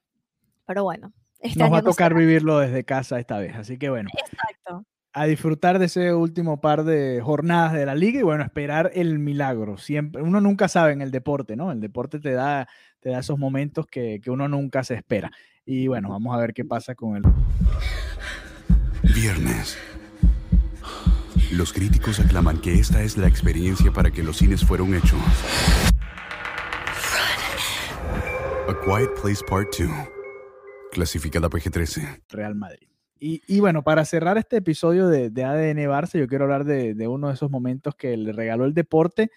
pero 0.66 0.84
bueno 0.84 1.14
Nos 1.56 1.72
va 1.72 1.80
a 1.80 1.84
tocar 1.84 2.12
será. 2.12 2.20
vivirlo 2.20 2.60
desde 2.60 2.84
casa 2.84 3.20
esta 3.20 3.38
vez, 3.38 3.56
así 3.56 3.78
que 3.78 3.90
bueno, 3.90 4.10
Exacto. 4.18 4.86
a 5.14 5.26
disfrutar 5.26 5.80
de 5.80 5.86
ese 5.86 6.14
último 6.14 6.60
par 6.60 6.84
de 6.84 7.22
jornadas 7.24 7.74
de 7.74 7.86
la 7.86 7.96
liga 7.96 8.20
y 8.20 8.24
bueno, 8.24 8.44
esperar 8.44 8.92
el 8.96 9.20
milagro. 9.20 9.78
Siempre, 9.78 10.22
uno 10.22 10.42
nunca 10.42 10.68
sabe 10.68 10.94
en 10.94 11.02
el 11.02 11.12
deporte, 11.12 11.56
¿no? 11.56 11.72
El 11.72 11.80
deporte 11.82 12.20
te 12.20 12.32
da, 12.32 12.68
te 13.00 13.10
da 13.10 13.20
esos 13.20 13.38
momentos 13.38 13.86
que, 13.86 14.20
que 14.24 14.32
uno 14.32 14.48
nunca 14.48 14.84
se 14.84 14.96
espera. 14.96 15.32
Y 15.66 15.88
bueno, 15.88 16.10
vamos 16.10 16.36
a 16.36 16.40
ver 16.40 16.54
qué 16.54 16.66
pasa 16.66 16.96
con 16.96 17.16
el... 17.18 17.24
Viernes. 19.14 19.78
Los 21.52 21.72
críticos 21.74 22.20
aclaman 22.20 22.60
que 22.60 22.74
esta 22.74 23.04
es 23.04 23.18
la 23.18 23.28
experiencia 23.28 23.92
para 23.92 24.12
que 24.12 24.24
los 24.24 24.38
cines 24.38 24.66
fueron 24.66 24.94
hechos. 24.96 25.20
A 28.68 28.74
Quiet 28.84 29.10
Place 29.22 29.44
Part 29.48 29.70
2. 29.78 30.15
Clasificada 30.96 31.50
PG-13. 31.50 32.22
Real 32.30 32.56
Madrid. 32.56 32.88
Y, 33.20 33.60
bueno, 33.60 33.84
para 33.84 34.06
cerrar 34.06 34.38
este 34.38 34.56
episodio 34.58 35.08
de, 35.10 35.30
de 35.30 35.44
ADN 35.44 35.80
Barça, 35.90 36.18
yo 36.18 36.26
quiero 36.28 36.46
hablar 36.46 36.64
de, 36.64 37.08
uno 37.10 37.28
de 37.28 37.34
esos 37.34 37.52
momentos 37.52 37.96
que 37.96 38.16
le 38.16 38.32
regaló 38.32 38.64
el 38.64 38.74
deporte 38.74 39.30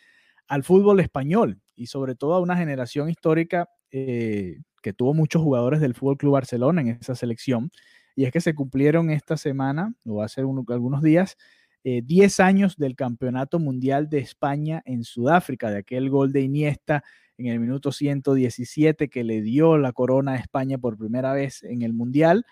al 0.46 0.62
fútbol 0.62 1.00
español 1.00 1.60
y 1.74 1.86
sobre 1.86 2.14
todo 2.14 2.34
a 2.34 2.40
una 2.40 2.56
generación 2.56 3.10
histórica 3.10 3.68
eh, 3.90 4.58
que 4.82 4.92
tuvo 4.92 5.14
muchos 5.14 5.42
jugadores 5.42 5.80
del 5.80 5.94
Fútbol 5.94 6.16
Club 6.16 6.34
Barcelona 6.34 6.80
en 6.82 6.88
esa 6.88 7.16
selección. 7.16 7.72
Y 8.14 8.24
es 8.24 8.30
que 8.30 8.40
se 8.40 8.54
cumplieron 8.54 9.10
esta 9.10 9.36
semana, 9.36 9.94
o 10.06 10.22
hace 10.22 10.44
uno- 10.44 10.64
algunos 10.68 11.02
días, 11.02 11.36
eh, 11.84 12.02
10 12.04 12.40
años 12.40 12.76
del 12.76 12.96
Campeonato 12.96 13.58
Mundial 13.58 14.08
de 14.08 14.18
España 14.18 14.82
en 14.84 15.04
Sudáfrica, 15.04 15.70
de 15.70 15.78
aquel 15.78 16.10
gol 16.10 16.32
de 16.32 16.42
Iniesta 16.42 17.04
en 17.38 17.46
el 17.46 17.60
minuto 17.60 17.92
117 17.92 19.08
que 19.08 19.24
le 19.24 19.42
dio 19.42 19.78
la 19.78 19.92
corona 19.92 20.32
a 20.32 20.36
España 20.36 20.78
por 20.78 20.98
primera 20.98 21.32
vez 21.32 21.62
en 21.62 21.82
el 21.82 21.92
Mundial. 21.92 22.44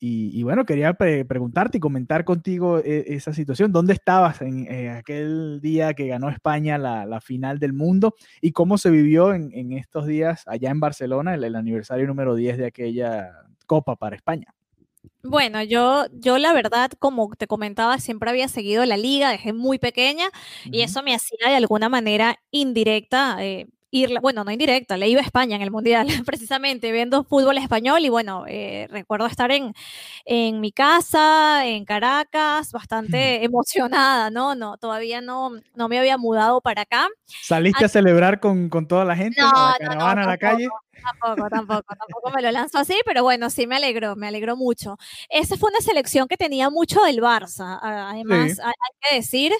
Y, 0.00 0.44
bueno, 0.44 0.64
quería 0.64 0.94
pre- 0.94 1.24
preguntarte 1.24 1.78
y 1.78 1.80
comentar 1.80 2.24
contigo 2.24 2.78
eh, 2.78 3.04
esa 3.08 3.32
situación. 3.32 3.72
¿Dónde 3.72 3.94
estabas 3.94 4.40
en 4.42 4.64
eh, 4.70 4.90
aquel 4.90 5.58
día 5.60 5.92
que 5.94 6.06
ganó 6.06 6.28
España 6.28 6.78
la, 6.78 7.20
final 7.20 7.58
del 7.58 7.72
mundo? 7.72 8.14
¿Y 8.40 8.52
cómo 8.52 8.78
se 8.78 8.90
vivió 8.90 9.34
en, 9.34 9.72
estos 9.72 10.06
días 10.06 10.44
allá 10.46 10.70
en 10.70 10.78
Barcelona, 10.78 11.34
el, 11.34 11.42
el 11.42 11.56
aniversario 11.56 12.06
número 12.06 12.36
10 12.36 12.58
de 12.58 12.66
aquella 12.66 13.32
Copa 13.66 13.96
para 13.96 14.14
España? 14.14 14.54
Bueno, 15.22 15.62
yo, 15.62 16.06
yo 16.12 16.38
la 16.38 16.52
verdad, 16.52 16.90
como 16.98 17.34
te 17.36 17.46
comentaba, 17.46 17.98
siempre 17.98 18.30
había 18.30 18.48
seguido 18.48 18.84
la 18.84 18.96
liga 18.96 19.30
desde 19.30 19.52
muy 19.52 19.78
pequeña 19.78 20.28
y 20.64 20.82
eso 20.82 21.02
me 21.02 21.14
hacía 21.14 21.48
de 21.48 21.56
alguna 21.56 21.88
manera 21.88 22.38
indirecta 22.50 23.36
eh, 23.44 23.66
ir, 23.90 24.18
bueno, 24.20 24.44
no 24.44 24.50
indirecta, 24.50 24.96
le 24.96 25.08
iba 25.08 25.20
a 25.20 25.24
España 25.24 25.56
en 25.56 25.62
el 25.62 25.70
Mundial, 25.70 26.06
precisamente 26.26 26.92
viendo 26.92 27.24
fútbol 27.24 27.58
español 27.58 28.04
y 28.04 28.08
bueno, 28.08 28.44
eh, 28.46 28.86
recuerdo 28.90 29.26
estar 29.26 29.50
en, 29.50 29.72
en 30.24 30.60
mi 30.60 30.72
casa, 30.72 31.66
en 31.66 31.84
Caracas, 31.84 32.72
bastante 32.72 33.44
emocionada, 33.44 34.30
¿no? 34.30 34.54
No, 34.54 34.76
todavía 34.76 35.20
no, 35.20 35.52
no 35.74 35.88
me 35.88 35.98
había 35.98 36.18
mudado 36.18 36.60
para 36.60 36.82
acá. 36.82 37.08
¿Saliste 37.42 37.84
a 37.84 37.88
celebrar 37.88 38.40
con, 38.40 38.68
con 38.68 38.86
toda 38.86 39.04
la 39.04 39.16
gente? 39.16 39.40
No, 39.40 39.48
a 39.48 39.76
la 39.80 39.86
no, 39.86 39.92
no, 39.94 39.98
caravana 39.98 40.22
a 40.22 40.26
la 40.26 40.38
calle? 40.38 40.68
Tampoco, 41.02 41.48
tampoco, 41.48 41.94
tampoco 41.96 42.30
me 42.34 42.42
lo 42.42 42.50
lanzo 42.50 42.78
así, 42.78 42.94
pero 43.06 43.22
bueno, 43.22 43.50
sí 43.50 43.66
me 43.66 43.76
alegró, 43.76 44.16
me 44.16 44.26
alegró 44.28 44.56
mucho. 44.56 44.96
Esa 45.28 45.56
fue 45.56 45.70
una 45.70 45.80
selección 45.80 46.26
que 46.26 46.36
tenía 46.36 46.70
mucho 46.70 47.00
del 47.02 47.20
Barça, 47.22 47.78
además, 47.82 48.52
Sí. 48.56 48.60
hay, 48.62 48.72
hay 48.72 49.10
que 49.10 49.16
decir, 49.16 49.52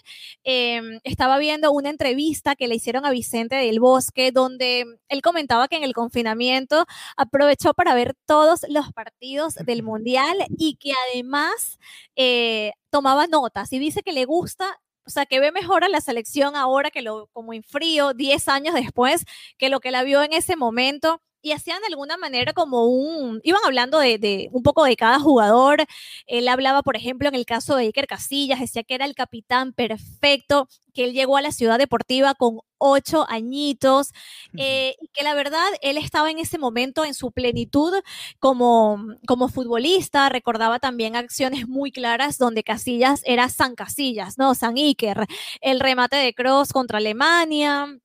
em, 0.45 0.99
estaba 1.05 1.39
viendo 1.39 1.71
una 1.73 1.91
entrevista 1.91 2.57
que 2.57 2.67
le 2.67 2.75
hicieron 2.75 3.07
a 3.07 3.11
Vicente 3.11 3.55
del 3.57 3.79
Bosque, 3.81 4.33
donde 4.33 4.85
él 5.09 5.23
comentaba 5.23 5.69
que 5.69 5.77
en 5.77 5.85
el 5.85 5.95
confinamiento 5.95 6.87
aprovechó 7.17 7.73
para 7.73 7.95
ver 7.95 8.15
todos 8.27 8.61
los 8.69 8.93
partidos 8.93 9.55
del 9.55 9.83
Mundial 9.85 10.37
y 10.59 10.75
que 10.77 10.93
además 11.13 11.79
eh, 12.17 12.73
tomaba 12.91 13.27
notas 13.29 13.73
y 13.73 13.79
dice 13.79 14.03
que 14.03 14.13
le 14.13 14.25
gusta. 14.25 14.81
O 15.07 15.11
sea, 15.11 15.25
que 15.25 15.41
ve 15.41 15.53
mejor 15.53 15.85
a 15.85 15.89
la 15.89 16.03
selección 16.03 16.55
ahora 16.55 16.91
que 16.91 17.01
lo 17.01 17.29
como 17.33 17.55
en 17.55 17.63
frío, 17.63 18.13
10 18.13 18.47
años 18.49 18.75
después, 18.75 19.25
que 19.57 19.71
lo 19.71 19.81
que 19.81 19.91
la 19.91 20.03
vio 20.03 20.23
en 20.23 20.35
ese 20.35 20.55
momento 20.55 21.23
y 21.43 21.53
hacían 21.53 21.81
de 21.81 21.87
alguna 21.89 22.17
manera 22.17 22.53
como 22.53 22.87
un, 22.87 23.41
iban 23.45 23.61
hablando 23.65 23.99
de, 23.99 24.19
de 24.19 24.49
un 24.53 24.63
poco 24.63 24.85
de 24.85 24.97
cada 24.97 25.21
jugador. 25.21 25.85
Él 26.27 26.49
hablaba, 26.49 26.83
por 26.83 26.97
ejemplo, 26.97 27.29
en 27.29 27.35
el 27.35 27.47
caso 27.47 27.77
de 27.77 27.85
Iker 27.85 28.07
Casillas, 28.07 28.61
decía 28.61 28.83
que 28.83 28.95
era 28.95 29.05
el 29.05 29.15
capitán 29.15 29.73
perfecto, 29.73 30.69
que 30.95 31.05
él 31.05 31.13
llegó 31.13 31.37
a 31.37 31.43
la 31.43 31.53
ciudad 31.53 31.79
deportiva 31.79 32.35
con 32.35 32.61
ocho 32.79 33.27
añitos, 33.29 34.13
eh, 34.57 34.97
y 35.01 35.09
que 35.09 35.23
la 35.23 35.35
verdad 35.35 35.67
él 35.83 35.99
estaba 35.99 36.31
en 36.31 36.39
ese 36.39 36.59
momento 36.59 37.05
en 37.05 37.15
su 37.15 37.33
plenitud 37.33 37.93
como, 38.39 38.99
como 39.27 39.49
futbolista. 39.49 40.29
Recordaba 40.29 40.79
también 40.79 41.17
acciones 41.17 41.69
muy 41.69 41.93
claras 41.93 42.39
donde 42.39 42.65
Casillas 42.65 43.21
era 43.25 43.49
San 43.49 43.75
Casillas, 43.75 44.39
¿no? 44.39 44.55
San 44.55 44.77
Iker, 44.77 45.27
el 45.61 45.81
remate 45.81 46.17
de 46.17 46.35
Cross 46.35 46.73
contra 46.73 46.99
Alemania 46.99 47.99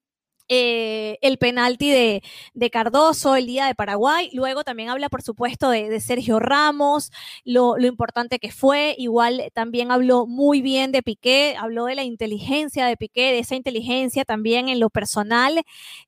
eh, 0.49 1.17
el 1.21 1.37
penalti 1.37 1.89
de, 1.89 2.23
de, 2.53 2.69
Cardoso, 2.69 3.35
el 3.35 3.45
día 3.45 3.65
de 3.65 3.75
Paraguay. 3.75 4.29
Luego 4.33 4.63
también 4.63 4.89
habla, 4.89 5.09
por 5.09 5.21
supuesto, 5.21 5.69
de, 5.69 5.99
Sergio 5.99 6.39
Ramos, 6.39 7.11
lo, 7.45 7.77
lo, 7.77 7.87
importante 7.87 8.39
que 8.39 8.51
fue. 8.51 8.95
Igual 8.97 9.51
también 9.53 9.91
habló 9.91 10.27
muy 10.27 10.61
bien 10.61 10.91
de 10.91 11.03
Piqué, 11.03 11.55
habló 11.57 11.85
de 11.85 11.95
la 11.95 12.03
inteligencia 12.03 12.85
de 12.85 12.97
Piqué, 12.97 13.31
de 13.31 13.39
esa 13.39 13.55
inteligencia 13.55 14.25
también 14.25 14.69
en 14.69 14.79
lo 14.79 14.89
personal 14.89 15.63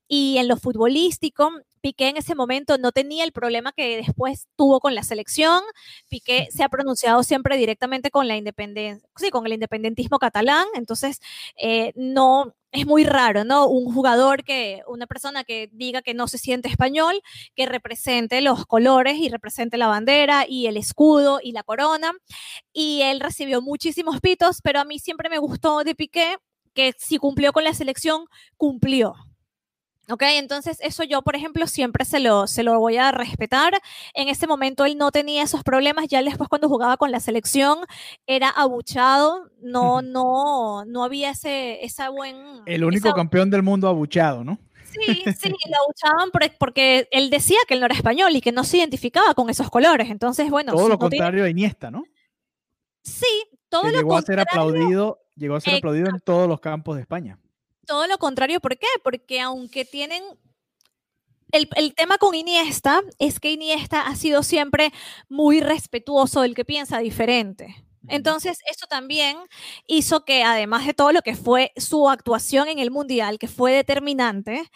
y 0.08 0.38
en 0.38 0.48
lo 0.48 0.56
futbolístico. 0.56 1.50
Piqué 1.80 2.08
en 2.08 2.16
ese 2.16 2.34
momento 2.34 2.78
no 2.78 2.90
tenía 2.90 3.22
el 3.22 3.30
problema 3.30 3.72
que 3.72 3.96
después 3.96 4.48
tuvo 4.56 4.80
con 4.80 4.94
la 4.94 5.04
selección. 5.04 5.62
Piqué 6.08 6.48
se 6.50 6.64
ha 6.64 6.68
pronunciado 6.68 7.22
siempre 7.22 7.56
directamente 7.56 8.10
con 8.10 8.26
la 8.26 8.36
independencia, 8.36 9.08
sí, 9.16 9.30
con 9.30 9.46
el 9.46 9.52
independentismo 9.52 10.18
catalán. 10.18 10.66
Entonces, 10.74 11.20
eh, 11.56 11.92
no 11.94 12.54
es 12.76 12.86
muy 12.86 13.04
raro, 13.04 13.44
¿no? 13.44 13.66
Un 13.66 13.92
jugador 13.92 14.44
que, 14.44 14.82
una 14.86 15.06
persona 15.06 15.44
que 15.44 15.68
diga 15.72 16.02
que 16.02 16.14
no 16.14 16.28
se 16.28 16.38
siente 16.38 16.68
español, 16.68 17.20
que 17.54 17.66
represente 17.66 18.40
los 18.40 18.66
colores 18.66 19.16
y 19.18 19.28
represente 19.28 19.76
la 19.78 19.86
bandera 19.86 20.44
y 20.48 20.66
el 20.66 20.76
escudo 20.76 21.40
y 21.42 21.52
la 21.52 21.62
corona. 21.62 22.12
Y 22.72 23.02
él 23.02 23.20
recibió 23.20 23.62
muchísimos 23.62 24.20
pitos, 24.20 24.60
pero 24.62 24.80
a 24.80 24.84
mí 24.84 24.98
siempre 24.98 25.28
me 25.28 25.38
gustó 25.38 25.84
de 25.84 25.94
Piqué 25.94 26.36
que 26.74 26.92
si 26.98 27.18
cumplió 27.18 27.52
con 27.52 27.64
la 27.64 27.74
selección, 27.74 28.26
cumplió. 28.56 29.14
¿Ok? 30.08 30.22
Entonces 30.22 30.78
eso 30.80 31.02
yo, 31.02 31.22
por 31.22 31.34
ejemplo, 31.34 31.66
siempre 31.66 32.04
se 32.04 32.20
lo, 32.20 32.46
se 32.46 32.62
lo 32.62 32.78
voy 32.78 32.96
a 32.96 33.10
respetar. 33.10 33.74
En 34.14 34.28
ese 34.28 34.46
momento 34.46 34.84
él 34.84 34.96
no 34.96 35.10
tenía 35.10 35.42
esos 35.42 35.64
problemas, 35.64 36.06
ya 36.08 36.22
después 36.22 36.48
cuando 36.48 36.68
jugaba 36.68 36.96
con 36.96 37.10
la 37.10 37.18
selección 37.18 37.78
era 38.26 38.48
abuchado, 38.48 39.50
no, 39.60 40.02
no, 40.02 40.84
no 40.84 41.02
había 41.02 41.30
ese, 41.30 41.84
esa 41.84 42.10
buen... 42.10 42.36
El 42.66 42.84
único 42.84 43.08
esa... 43.08 43.16
campeón 43.16 43.50
del 43.50 43.64
mundo 43.64 43.88
abuchado, 43.88 44.44
¿no? 44.44 44.58
Sí, 44.84 45.24
sí, 45.38 45.48
lo 45.48 45.76
abuchaban 45.82 46.30
porque 46.58 47.08
él 47.10 47.28
decía 47.28 47.58
que 47.66 47.74
él 47.74 47.80
no 47.80 47.86
era 47.86 47.94
español 47.94 48.34
y 48.34 48.40
que 48.40 48.52
no 48.52 48.64
se 48.64 48.78
identificaba 48.78 49.34
con 49.34 49.50
esos 49.50 49.68
colores. 49.68 50.08
Entonces, 50.08 50.48
bueno. 50.48 50.72
Todo 50.72 50.84
si 50.84 50.88
lo 50.88 50.94
no 50.94 50.98
contrario 50.98 51.30
tiene... 51.30 51.44
de 51.44 51.50
Iniesta, 51.50 51.90
¿no? 51.90 52.04
Sí, 53.02 53.26
todo 53.68 53.82
que 53.82 53.88
lo 53.88 53.98
llegó 53.98 54.10
contrario. 54.10 54.42
a 54.42 54.50
ser 54.50 54.58
aplaudido, 54.58 55.20
llegó 55.34 55.56
a 55.56 55.60
ser 55.60 55.74
aplaudido 55.74 56.08
en 56.08 56.20
todos 56.20 56.48
los 56.48 56.60
campos 56.60 56.96
de 56.96 57.02
España 57.02 57.38
todo 57.86 58.06
lo 58.06 58.18
contrario, 58.18 58.60
¿por 58.60 58.78
qué? 58.78 58.86
Porque 59.02 59.40
aunque 59.40 59.84
tienen... 59.84 60.22
El, 61.52 61.68
el, 61.76 61.94
tema 61.94 62.18
con 62.18 62.34
Iniesta 62.34 63.02
es 63.20 63.38
que 63.38 63.52
Iniesta 63.52 64.02
ha 64.02 64.16
sido 64.16 64.42
siempre 64.42 64.92
muy 65.28 65.60
respetuoso 65.60 66.42
del 66.42 66.54
que 66.54 66.64
piensa 66.64 66.98
diferente. 66.98 67.86
Entonces, 68.08 68.58
eso 68.70 68.86
también 68.88 69.36
hizo 69.86 70.24
que, 70.24 70.44
además 70.44 70.86
de 70.86 70.94
todo 70.94 71.12
lo 71.12 71.22
que 71.22 71.34
fue 71.34 71.72
su 71.76 72.08
actuación 72.08 72.68
en 72.68 72.78
el 72.78 72.90
Mundial, 72.90 73.38
que 73.38 73.48
fue 73.48 73.72
determinante, 73.72 74.70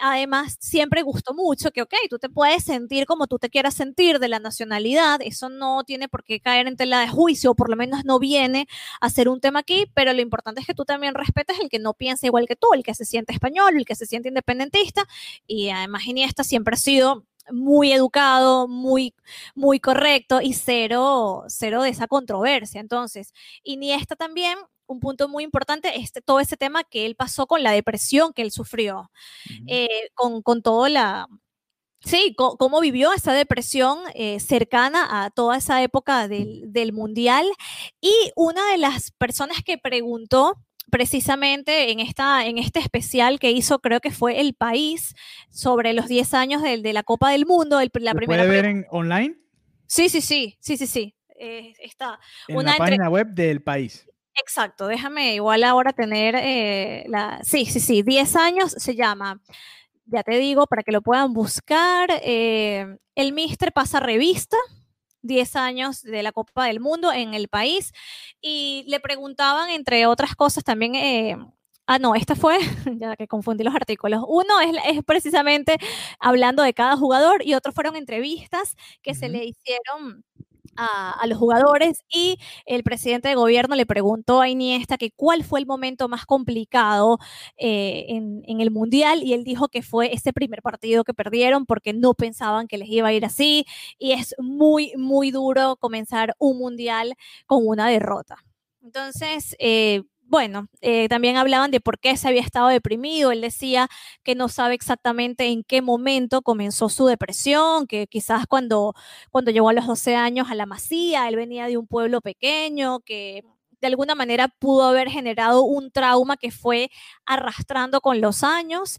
además 0.00 0.56
siempre 0.60 1.02
gustó 1.02 1.34
mucho 1.34 1.70
que, 1.70 1.82
ok, 1.82 1.94
tú 2.10 2.18
te 2.18 2.28
puedes 2.28 2.64
sentir 2.64 3.06
como 3.06 3.26
tú 3.26 3.38
te 3.38 3.48
quieras 3.50 3.74
sentir 3.74 4.18
de 4.18 4.28
la 4.28 4.38
nacionalidad, 4.38 5.20
eso 5.22 5.48
no 5.48 5.84
tiene 5.84 6.08
por 6.08 6.24
qué 6.24 6.40
caer 6.40 6.66
en 6.68 6.76
tela 6.76 7.00
de 7.00 7.08
juicio, 7.08 7.52
o 7.52 7.54
por 7.54 7.70
lo 7.70 7.76
menos 7.76 8.04
no 8.04 8.18
viene 8.18 8.66
a 9.00 9.10
ser 9.10 9.28
un 9.28 9.40
tema 9.40 9.60
aquí, 9.60 9.86
pero 9.94 10.12
lo 10.12 10.20
importante 10.20 10.60
es 10.60 10.66
que 10.66 10.74
tú 10.74 10.84
también 10.84 11.14
respetes 11.14 11.58
el 11.60 11.68
que 11.70 11.78
no 11.78 11.94
piensa 11.94 12.26
igual 12.26 12.46
que 12.46 12.56
tú, 12.56 12.68
el 12.74 12.82
que 12.82 12.94
se 12.94 13.04
siente 13.04 13.32
español, 13.32 13.76
el 13.76 13.84
que 13.86 13.94
se 13.94 14.06
siente 14.06 14.28
independentista, 14.28 15.06
y 15.46 15.70
además 15.70 16.06
Iniesta 16.06 16.44
siempre 16.44 16.74
ha 16.74 16.78
sido 16.78 17.24
muy 17.50 17.92
educado, 17.92 18.68
muy, 18.68 19.14
muy 19.54 19.80
correcto 19.80 20.40
y 20.40 20.54
cero, 20.54 21.44
cero 21.48 21.82
de 21.82 21.90
esa 21.90 22.06
controversia. 22.06 22.80
Entonces, 22.80 23.32
Iniesta 23.62 24.16
también, 24.16 24.58
un 24.86 25.00
punto 25.00 25.28
muy 25.28 25.44
importante, 25.44 25.98
este, 25.98 26.20
todo 26.20 26.40
ese 26.40 26.56
tema 26.56 26.84
que 26.84 27.06
él 27.06 27.16
pasó 27.16 27.46
con 27.46 27.62
la 27.62 27.72
depresión 27.72 28.32
que 28.32 28.42
él 28.42 28.50
sufrió, 28.50 28.98
uh 29.00 29.52
-huh. 29.52 29.64
eh, 29.68 30.10
con, 30.14 30.42
con 30.42 30.62
todo 30.62 30.88
la... 30.88 31.26
Sí, 32.00 32.34
cómo 32.36 32.80
vivió 32.80 33.14
esa 33.14 33.32
depresión 33.32 33.98
eh, 34.14 34.38
cercana 34.38 35.24
a 35.24 35.30
toda 35.30 35.56
esa 35.56 35.82
época 35.82 36.28
del, 36.28 36.70
del 36.70 36.92
Mundial. 36.92 37.46
Y 37.98 38.12
una 38.36 38.70
de 38.72 38.76
las 38.76 39.10
personas 39.12 39.62
que 39.64 39.78
preguntó 39.78 40.56
precisamente 40.90 41.90
en, 41.90 42.00
esta, 42.00 42.46
en 42.46 42.58
este 42.58 42.80
especial 42.80 43.38
que 43.38 43.50
hizo, 43.50 43.78
creo 43.80 44.00
que 44.00 44.10
fue 44.10 44.40
El 44.40 44.54
País, 44.54 45.14
sobre 45.50 45.92
los 45.92 46.06
10 46.06 46.34
años 46.34 46.62
de, 46.62 46.78
de 46.78 46.92
la 46.92 47.02
Copa 47.02 47.30
del 47.30 47.46
Mundo. 47.46 47.80
El, 47.80 47.90
la 47.94 48.12
¿Lo 48.12 48.18
primera 48.18 48.44
puede 48.44 48.62
ver 48.62 48.64
en 48.66 48.86
online? 48.90 49.36
Sí, 49.86 50.08
sí, 50.08 50.20
sí, 50.20 50.56
sí, 50.60 50.76
sí, 50.76 50.86
sí. 50.86 51.14
Eh, 51.38 51.74
está. 51.80 52.18
En 52.48 52.64
la 52.64 52.76
página 52.76 53.08
web 53.08 53.28
del 53.28 53.62
país. 53.62 54.08
Exacto, 54.36 54.88
déjame 54.88 55.34
igual 55.34 55.62
ahora 55.62 55.92
tener 55.92 56.34
eh, 56.36 57.04
la... 57.06 57.40
Sí, 57.44 57.66
sí, 57.66 57.78
sí, 57.78 58.02
10 58.02 58.36
años 58.36 58.72
se 58.76 58.96
llama, 58.96 59.40
ya 60.06 60.24
te 60.24 60.36
digo, 60.38 60.66
para 60.66 60.82
que 60.82 60.90
lo 60.90 61.02
puedan 61.02 61.32
buscar, 61.32 62.10
eh, 62.22 62.96
el 63.14 63.32
Mister 63.32 63.72
pasa 63.72 64.00
revista, 64.00 64.56
10 65.24 65.56
años 65.56 66.02
de 66.02 66.22
la 66.22 66.32
Copa 66.32 66.66
del 66.66 66.80
Mundo 66.80 67.12
en 67.12 67.34
el 67.34 67.48
país 67.48 67.92
y 68.40 68.84
le 68.88 69.00
preguntaban, 69.00 69.70
entre 69.70 70.06
otras 70.06 70.34
cosas, 70.36 70.64
también... 70.64 70.94
Eh, 70.94 71.36
ah, 71.86 71.98
no, 71.98 72.14
esta 72.14 72.34
fue, 72.36 72.58
ya 72.98 73.16
que 73.16 73.26
confundí 73.28 73.64
los 73.64 73.74
artículos. 73.74 74.22
Uno 74.28 74.60
es, 74.60 74.76
es, 74.96 75.04
precisamente 75.04 75.78
hablando 76.20 76.62
de 76.62 76.74
cada 76.74 76.96
jugador 76.96 77.44
y 77.44 77.54
otros 77.54 77.74
fueron 77.74 77.96
entrevistas 77.96 78.76
que 79.02 79.10
uh 79.10 79.14
-huh. 79.14 79.18
se 79.18 79.28
le 79.28 79.44
hicieron 79.44 80.24
a, 80.76 81.26
los 81.26 81.38
jugadores 81.38 82.04
y 82.08 82.38
el 82.66 82.82
presidente 82.82 83.28
de 83.28 83.34
gobierno 83.34 83.74
le 83.76 83.86
preguntó 83.86 84.40
a 84.40 84.48
Iniesta 84.48 84.98
que 84.98 85.10
cuál 85.10 85.44
fue 85.44 85.60
el 85.60 85.66
momento 85.66 86.08
más 86.08 86.26
complicado 86.26 87.18
eh, 87.56 88.06
en, 88.08 88.42
en, 88.46 88.60
el 88.60 88.70
Mundial 88.70 89.22
y 89.22 89.34
él 89.34 89.44
dijo 89.44 89.68
que 89.68 89.82
fue 89.82 90.12
ese 90.12 90.32
primer 90.32 90.62
partido 90.62 91.04
que 91.04 91.14
perdieron 91.14 91.66
porque 91.66 91.92
no 91.92 92.14
pensaban 92.14 92.66
que 92.66 92.78
les 92.78 92.88
iba 92.88 93.08
a 93.08 93.12
ir 93.12 93.24
así 93.24 93.64
y 93.98 94.12
es 94.12 94.34
muy, 94.38 94.92
muy 94.96 95.30
duro 95.30 95.76
comenzar 95.76 96.34
un 96.38 96.58
Mundial 96.58 97.14
con 97.46 97.66
una 97.66 97.88
derrota. 97.88 98.36
Entonces, 98.82 99.56
eh, 99.58 100.02
bueno, 100.34 100.66
eh, 100.80 101.08
también 101.08 101.36
hablaban 101.36 101.70
de 101.70 101.78
por 101.80 102.00
qué 102.00 102.16
se 102.16 102.26
había 102.26 102.40
estado 102.40 102.66
deprimido. 102.66 103.30
Él 103.30 103.40
decía 103.40 103.88
que 104.24 104.34
no 104.34 104.48
sabe 104.48 104.74
exactamente 104.74 105.46
en 105.46 105.62
qué 105.62 105.80
momento 105.80 106.42
comenzó 106.42 106.88
su 106.88 107.06
depresión, 107.06 107.86
que 107.86 108.08
quizás 108.08 108.48
cuando, 108.48 108.94
cuando 109.30 109.52
llegó 109.52 109.68
a 109.68 109.72
los 109.72 109.86
12 109.86 110.16
años 110.16 110.50
a 110.50 110.56
la 110.56 110.66
Masía, 110.66 111.28
él 111.28 111.36
venía 111.36 111.66
de 111.68 111.76
un 111.76 111.86
pueblo 111.86 112.20
pequeño, 112.20 112.98
que 112.98 113.44
de 113.80 113.86
alguna 113.86 114.16
manera 114.16 114.48
pudo 114.48 114.82
haber 114.82 115.08
generado 115.08 115.62
un 115.62 115.92
trauma 115.92 116.36
que 116.36 116.50
fue 116.50 116.90
arrastrando 117.26 118.00
con 118.00 118.20
los 118.20 118.42
años. 118.42 118.98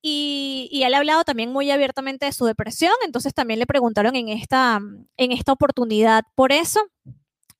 Y, 0.00 0.70
y, 0.72 0.84
él 0.84 0.94
ha 0.94 0.98
hablado 0.98 1.24
también 1.24 1.52
muy 1.52 1.70
abiertamente 1.70 2.24
de 2.24 2.32
su 2.32 2.46
depresión, 2.46 2.94
entonces 3.04 3.34
también 3.34 3.58
le 3.60 3.66
preguntaron 3.66 4.16
en 4.16 4.30
esta, 4.30 4.80
en 5.18 5.32
esta 5.32 5.52
oportunidad 5.52 6.24
por 6.34 6.50
eso. 6.50 6.80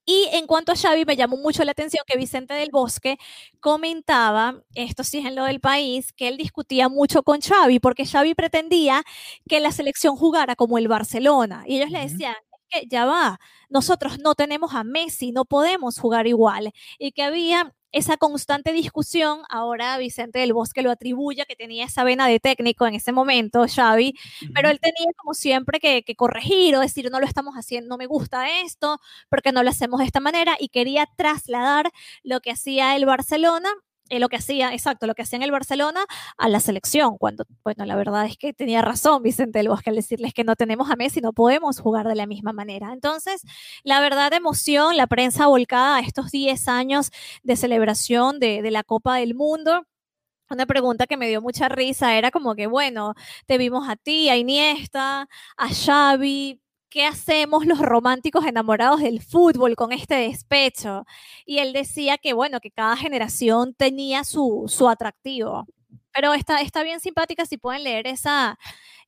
Y 0.07 0.29
en 0.33 0.47
cuanto 0.47 0.73
a 0.73 0.77
Xavi, 0.77 1.05
me 1.05 1.15
llamó 1.17 1.37
mucho 1.37 1.65
la 1.65 1.73
atención 1.73 2.03
que 2.07 2.19
Vicente 2.19 2.55
del 2.55 2.71
Bosque 2.73 3.19
comentaba, 3.61 4.63
esto 4.75 5.05
sí 5.05 5.19
es 5.19 5.27
en 5.27 5.37
lo 5.37 5.45
del 5.45 5.61
país, 5.61 6.13
que 6.13 6.27
él 6.29 6.37
discutía 6.37 6.89
mucho 6.89 7.23
con 7.23 7.41
Xavi, 7.41 7.79
porque 7.79 8.05
Xavi 8.07 8.35
pretendía 8.35 9.05
que 9.49 9.61
la 9.61 9.71
selección 9.71 10.17
jugara 10.17 10.57
como 10.57 10.77
el 10.79 10.89
Barcelona. 10.89 11.63
Y 11.67 11.77
ellos 11.77 11.91
uh 11.91 11.95
-huh. 11.95 11.99
le 11.99 12.09
decían, 12.09 12.35
que 12.69 12.87
ya 12.89 13.05
va, 13.05 13.39
nosotros 13.69 14.19
no 14.19 14.35
tenemos 14.35 14.75
a 14.75 14.83
Messi, 14.85 15.31
no 15.33 15.45
podemos 15.45 15.99
jugar 15.99 16.27
igual. 16.27 16.73
Y 16.99 17.13
que 17.13 17.23
había 17.23 17.73
esa 17.93 18.17
constante 18.17 18.73
discusión, 18.73 19.43
ahora 19.49 19.97
Vicente 19.99 20.39
del 20.39 20.53
Bosque 20.53 20.83
lo 20.83 20.91
atribuye 20.91 21.45
que 21.47 21.57
tenía 21.57 21.85
esa 21.85 22.05
vena 22.05 22.27
de 22.27 22.41
técnico 22.41 22.87
en 22.87 22.95
ese 22.95 23.13
momento, 23.13 23.67
Xavi, 23.69 24.15
pero 24.55 24.71
él 24.71 24.81
tenía 24.81 25.13
como 25.17 25.35
siempre 25.35 25.79
que, 25.79 26.03
que, 26.03 26.17
corregir 26.17 26.75
o 26.77 26.81
decir, 26.81 27.11
no 27.11 27.21
lo 27.21 27.27
estamos 27.27 27.55
haciendo, 27.55 27.89
no 27.89 27.99
me 27.99 28.07
gusta 28.07 28.61
esto, 28.63 28.99
porque 29.29 29.53
no 29.53 29.63
lo 29.63 29.71
hacemos 29.71 30.01
de 30.01 30.07
esta 30.07 30.21
manera, 30.21 30.57
y 30.59 30.69
quería 30.69 31.07
trasladar 31.17 31.93
lo 32.23 32.41
que 32.41 32.51
hacía 32.51 32.97
el 32.97 33.07
Barcelona 33.07 33.71
eh, 34.09 34.19
lo 34.21 34.29
que 34.29 34.37
hacía, 34.37 34.73
exacto, 34.73 35.07
lo 35.07 35.15
que 35.15 35.23
hacía 35.23 35.37
en 35.39 35.43
el 35.43 35.51
Barcelona 35.51 36.05
a 36.39 36.49
la 36.49 36.61
selección, 36.61 37.19
cuando, 37.19 37.45
bueno, 37.65 37.85
la 37.87 37.97
verdad 37.97 38.27
es 38.27 38.37
que 38.37 38.53
tenía 38.53 38.83
razón 38.83 39.23
Vicente 39.23 39.59
del 39.59 39.69
Bosque 39.69 39.91
al 39.91 39.97
decirles 39.97 40.35
que 40.35 40.45
no 40.45 40.57
tenemos 40.57 40.91
a 40.91 40.97
Messi, 40.97 41.21
no 41.21 41.33
podemos 41.33 41.81
jugar 41.81 42.07
de 42.09 42.15
la 42.15 42.27
misma 42.27 42.53
manera. 42.53 42.93
Entonces, 42.93 43.43
la 43.85 44.01
verdad, 44.01 44.33
emoción, 44.33 44.97
la 44.97 45.07
prensa 45.07 45.47
volcada 45.47 45.97
a 45.97 46.01
estos 46.01 46.31
10 46.31 46.69
años 46.69 47.11
de 47.43 47.57
celebración 47.57 48.39
de, 48.41 48.63
de 48.63 48.71
la 48.71 48.83
Copa 48.85 49.17
del 49.17 49.35
Mundo 49.35 49.87
una 50.53 50.67
pregunta 50.67 51.07
que 51.07 51.17
me 51.17 51.29
dio 51.29 51.41
mucha 51.41 51.69
risa 51.69 52.17
era 52.17 52.31
como 52.31 52.55
que, 52.55 52.67
bueno, 52.67 53.15
te 53.47 53.59
vimos 53.59 53.89
a 53.89 53.97
ti, 53.97 54.29
a 54.29 54.37
Iniesta, 54.37 55.29
a 55.57 55.69
Xavi, 55.69 56.61
¿qué 56.93 57.07
hacemos 57.07 57.65
los 57.65 57.79
románticos 57.79 58.45
enamorados 58.45 59.01
del 59.01 59.23
fútbol 59.23 59.77
con 59.77 59.93
este 59.93 60.15
despecho? 60.15 61.07
Y 61.47 61.59
él 61.59 61.73
decía 61.73 62.19
que, 62.19 62.35
bueno, 62.35 62.61
que 62.61 62.71
cada 62.71 62.97
generación 62.99 63.75
tenía 63.75 64.25
su, 64.25 64.67
su 64.69 64.89
atractivo. 64.89 65.67
Pero 66.13 66.35
está, 66.35 66.61
está 66.61 66.83
bien 66.83 67.01
simpática 67.01 67.47
si 67.47 67.57
pueden 67.57 67.85
leer 67.85 68.07
esa, 68.07 68.59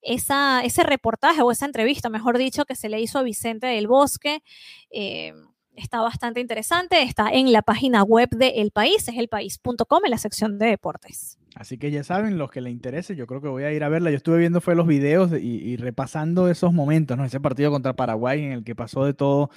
esa, 0.01 0.63
ese 0.65 0.83
reportaje 0.83 1.43
o 1.43 1.51
esa 1.51 1.67
entrevista, 1.67 2.09
mejor 2.09 2.39
dicho, 2.39 2.65
que 2.65 2.75
se 2.75 2.89
le 2.89 3.01
hizo 3.01 3.19
a 3.19 3.23
Vicente 3.23 3.67
del 3.67 3.87
Bosque. 3.87 4.43
Eh, 4.91 5.35
está 5.77 6.01
bastante 6.01 6.41
interesante, 6.41 7.03
está 7.03 7.31
en 7.31 7.53
la 7.53 7.63
página 7.63 8.03
web 8.03 8.29
de 8.31 8.49
El 8.57 8.71
País, 8.71 9.09
es 9.09 9.17
elpaís.com 9.17 10.05
en 10.05 10.11
la 10.11 10.19
sección 10.19 10.59
de 10.59 10.67
deportes. 10.67 11.39
Así 11.55 11.79
que 11.79 11.91
ya 11.91 12.03
saben, 12.03 12.37
los 12.37 12.51
que 12.51 12.61
les 12.61 12.73
interese, 12.73 13.15
yo 13.15 13.27
creo 13.27 13.41
que 13.41 13.49
voy 13.49 13.63
a 13.63 13.73
ir 13.73 13.85
a 13.85 13.89
verla. 13.89 14.11
Yo 14.11 14.17
estuve 14.17 14.39
viendo 14.39 14.61
fue 14.61 14.75
los 14.75 14.87
videos 14.87 15.31
y, 15.33 15.77
repasando 15.77 16.49
esos 16.49 16.73
momentos, 16.73 17.17
¿no? 17.17 17.25
Ese 17.25 17.41
partido 17.41 17.71
contra 17.71 17.95
Paraguay 17.95 18.43
en 18.43 18.53
el 18.53 18.65
que 18.65 18.75
pasó 18.75 19.05
de 19.05 19.15
todo 19.15 19.51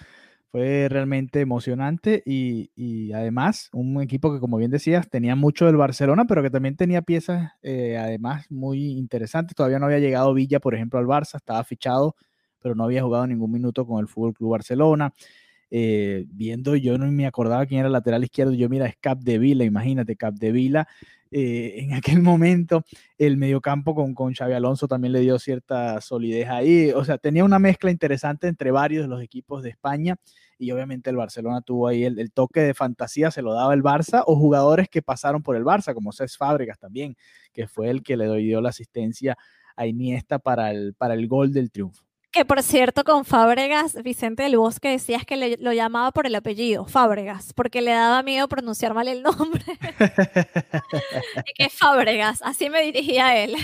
fue 0.51 0.87
realmente 0.89 1.41
emocionante 1.41 2.23
y, 2.25 2.71
y 2.75 3.11
además 3.13 3.69
un 3.73 4.01
equipo 4.01 4.31
que, 4.33 4.39
como 4.39 4.57
bien 4.57 4.71
decías, 4.71 5.09
tenía 5.09 5.35
mucho 5.35 5.65
del 5.65 5.75
Barcelona, 5.75 6.25
pero 6.25 6.43
que 6.43 6.51
también 6.51 6.75
tenía 6.75 7.01
piezas, 7.01 7.51
eh, 7.63 7.97
además, 7.97 8.45
muy 8.49 8.91
interesantes. 8.91 9.55
Todavía 9.55 9.79
no 9.79 9.87
había 9.87 9.99
llegado 9.99 10.33
Villa, 10.33 10.59
por 10.59 10.75
ejemplo, 10.75 10.99
al 10.99 11.05
Barça, 11.05 11.35
estaba 11.35 11.63
fichado, 11.63 12.15
pero 12.59 12.75
no 12.75 12.83
había 12.83 13.01
jugado 13.01 13.25
ningún 13.27 13.51
minuto 13.51 13.85
con 13.87 13.99
el 13.99 14.07
Fútbol 14.07 14.33
Club 14.35 14.51
Barcelona. 14.51 15.13
Eh, 15.69 16.25
viendo, 16.29 16.75
yo 16.75 16.97
no 16.97 17.11
me 17.11 17.27
acordaba 17.27 17.65
quién 17.65 17.79
era 17.79 17.87
el 17.87 17.93
lateral 17.93 18.23
izquierdo, 18.23 18.53
yo 18.53 18.69
mira, 18.69 18.85
es 18.85 18.95
Cap 18.99 19.19
de 19.19 19.37
Vila, 19.37 19.65
imagínate, 19.65 20.15
Cap 20.15 20.33
de 20.35 20.51
Vila, 20.51 20.87
eh, 21.29 21.73
en 21.77 21.93
aquel 21.93 22.21
momento 22.21 22.83
el 23.17 23.35
mediocampo 23.37 23.93
con, 23.93 24.13
con 24.13 24.33
Xavi 24.33 24.53
Alonso 24.53 24.87
también 24.87 25.11
le 25.11 25.19
dio 25.19 25.37
cierta 25.39 25.99
solidez 25.99 26.47
ahí, 26.49 26.91
o 26.91 27.03
sea, 27.03 27.17
tenía 27.17 27.43
una 27.43 27.59
mezcla 27.59 27.91
interesante 27.91 28.47
entre 28.47 28.71
varios 28.71 29.03
de 29.03 29.09
los 29.09 29.21
equipos 29.21 29.61
de 29.61 29.69
España 29.71 30.15
y 30.57 30.71
obviamente 30.71 31.09
el 31.09 31.17
Barcelona 31.17 31.61
tuvo 31.61 31.87
ahí 31.87 32.03
el, 32.05 32.17
el 32.17 32.31
toque 32.31 32.61
de 32.61 32.73
fantasía, 32.73 33.29
se 33.29 33.41
lo 33.41 33.53
daba 33.53 33.73
el 33.73 33.83
Barça 33.83 34.23
o 34.25 34.37
jugadores 34.37 34.87
que 34.89 35.01
pasaron 35.01 35.43
por 35.43 35.55
el 35.57 35.63
Barça, 35.63 35.93
como 35.93 36.13
Cés 36.13 36.37
Fábregas 36.37 36.79
también, 36.79 37.15
que 37.51 37.67
fue 37.67 37.89
el 37.89 38.03
que 38.03 38.15
le 38.15 38.33
dio 38.37 38.61
la 38.61 38.69
asistencia 38.69 39.37
a 39.75 39.85
Iniesta 39.85 40.39
para 40.39 40.71
el, 40.71 40.93
para 40.95 41.13
el 41.13 41.27
gol 41.27 41.53
del 41.53 41.71
triunfo. 41.71 42.06
Que 42.31 42.45
por 42.45 42.61
cierto, 42.61 43.03
con 43.03 43.25
Fábregas, 43.25 44.01
Vicente 44.03 44.43
del 44.43 44.57
Bosque 44.57 44.89
decías 44.89 45.25
que 45.25 45.37
le, 45.37 45.57
lo 45.57 45.73
llamaba 45.73 46.11
por 46.11 46.27
el 46.27 46.35
apellido, 46.35 46.85
Fábregas, 46.85 47.53
porque 47.53 47.81
le 47.81 47.91
daba 47.91 48.21
miedo 48.21 48.47
pronunciar 48.47 48.93
mal 48.93 49.07
el 49.07 49.23
nombre. 49.23 49.63
y 51.45 51.53
que 51.53 51.69
Fábregas, 51.69 52.41
así 52.43 52.69
me 52.69 52.83
dirigía 52.83 53.27
a 53.27 53.37
él. 53.37 53.55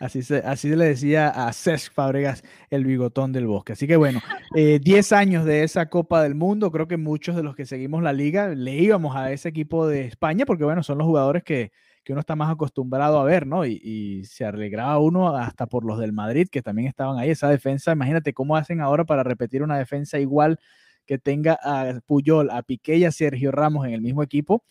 Así, 0.00 0.22
se, 0.22 0.38
así 0.38 0.68
le 0.70 0.86
decía 0.86 1.28
a 1.28 1.52
Cesc 1.52 1.92
Fábregas 1.92 2.42
el 2.70 2.84
bigotón 2.84 3.32
del 3.32 3.46
bosque. 3.46 3.74
Así 3.74 3.86
que 3.86 3.96
bueno, 3.96 4.20
10 4.52 5.12
eh, 5.12 5.14
años 5.14 5.44
de 5.44 5.62
esa 5.62 5.88
Copa 5.90 6.24
del 6.24 6.34
Mundo. 6.34 6.72
Creo 6.72 6.88
que 6.88 6.96
muchos 6.96 7.36
de 7.36 7.44
los 7.44 7.54
que 7.54 7.66
seguimos 7.66 8.02
la 8.02 8.12
liga 8.12 8.48
le 8.48 8.74
íbamos 8.74 9.14
a 9.14 9.30
ese 9.30 9.50
equipo 9.50 9.86
de 9.86 10.06
España 10.06 10.44
porque 10.44 10.64
bueno, 10.64 10.82
son 10.82 10.98
los 10.98 11.06
jugadores 11.06 11.44
que, 11.44 11.70
que 12.04 12.12
uno 12.12 12.20
está 12.20 12.36
más 12.36 12.50
acostumbrado 12.50 13.20
a 13.20 13.24
ver, 13.24 13.46
¿no? 13.46 13.64
Y, 13.64 13.80
y, 13.82 14.24
se 14.24 14.44
alegraba 14.44 14.98
uno 14.98 15.36
hasta 15.36 15.66
por 15.66 15.84
los 15.84 15.98
del 15.98 16.12
Madrid, 16.12 16.48
que 16.50 16.62
también 16.62 16.88
estaban 16.88 17.18
ahí. 17.18 17.30
Esa 17.30 17.48
defensa, 17.48 17.92
imagínate 17.92 18.32
cómo 18.32 18.56
hacen 18.56 18.80
ahora 18.80 19.04
para 19.04 19.22
repetir 19.22 19.62
una 19.62 19.78
defensa 19.78 20.18
igual 20.18 20.58
que 21.06 21.18
tenga 21.18 21.58
a 21.62 22.00
Puyol, 22.06 22.50
a 22.50 22.62
Piqué 22.62 22.96
y 22.96 23.04
a 23.04 23.12
Sergio 23.12 23.52
Ramos 23.52 23.86
en 23.86 23.92
el 23.92 24.00
mismo 24.00 24.22
equipo. 24.22 24.64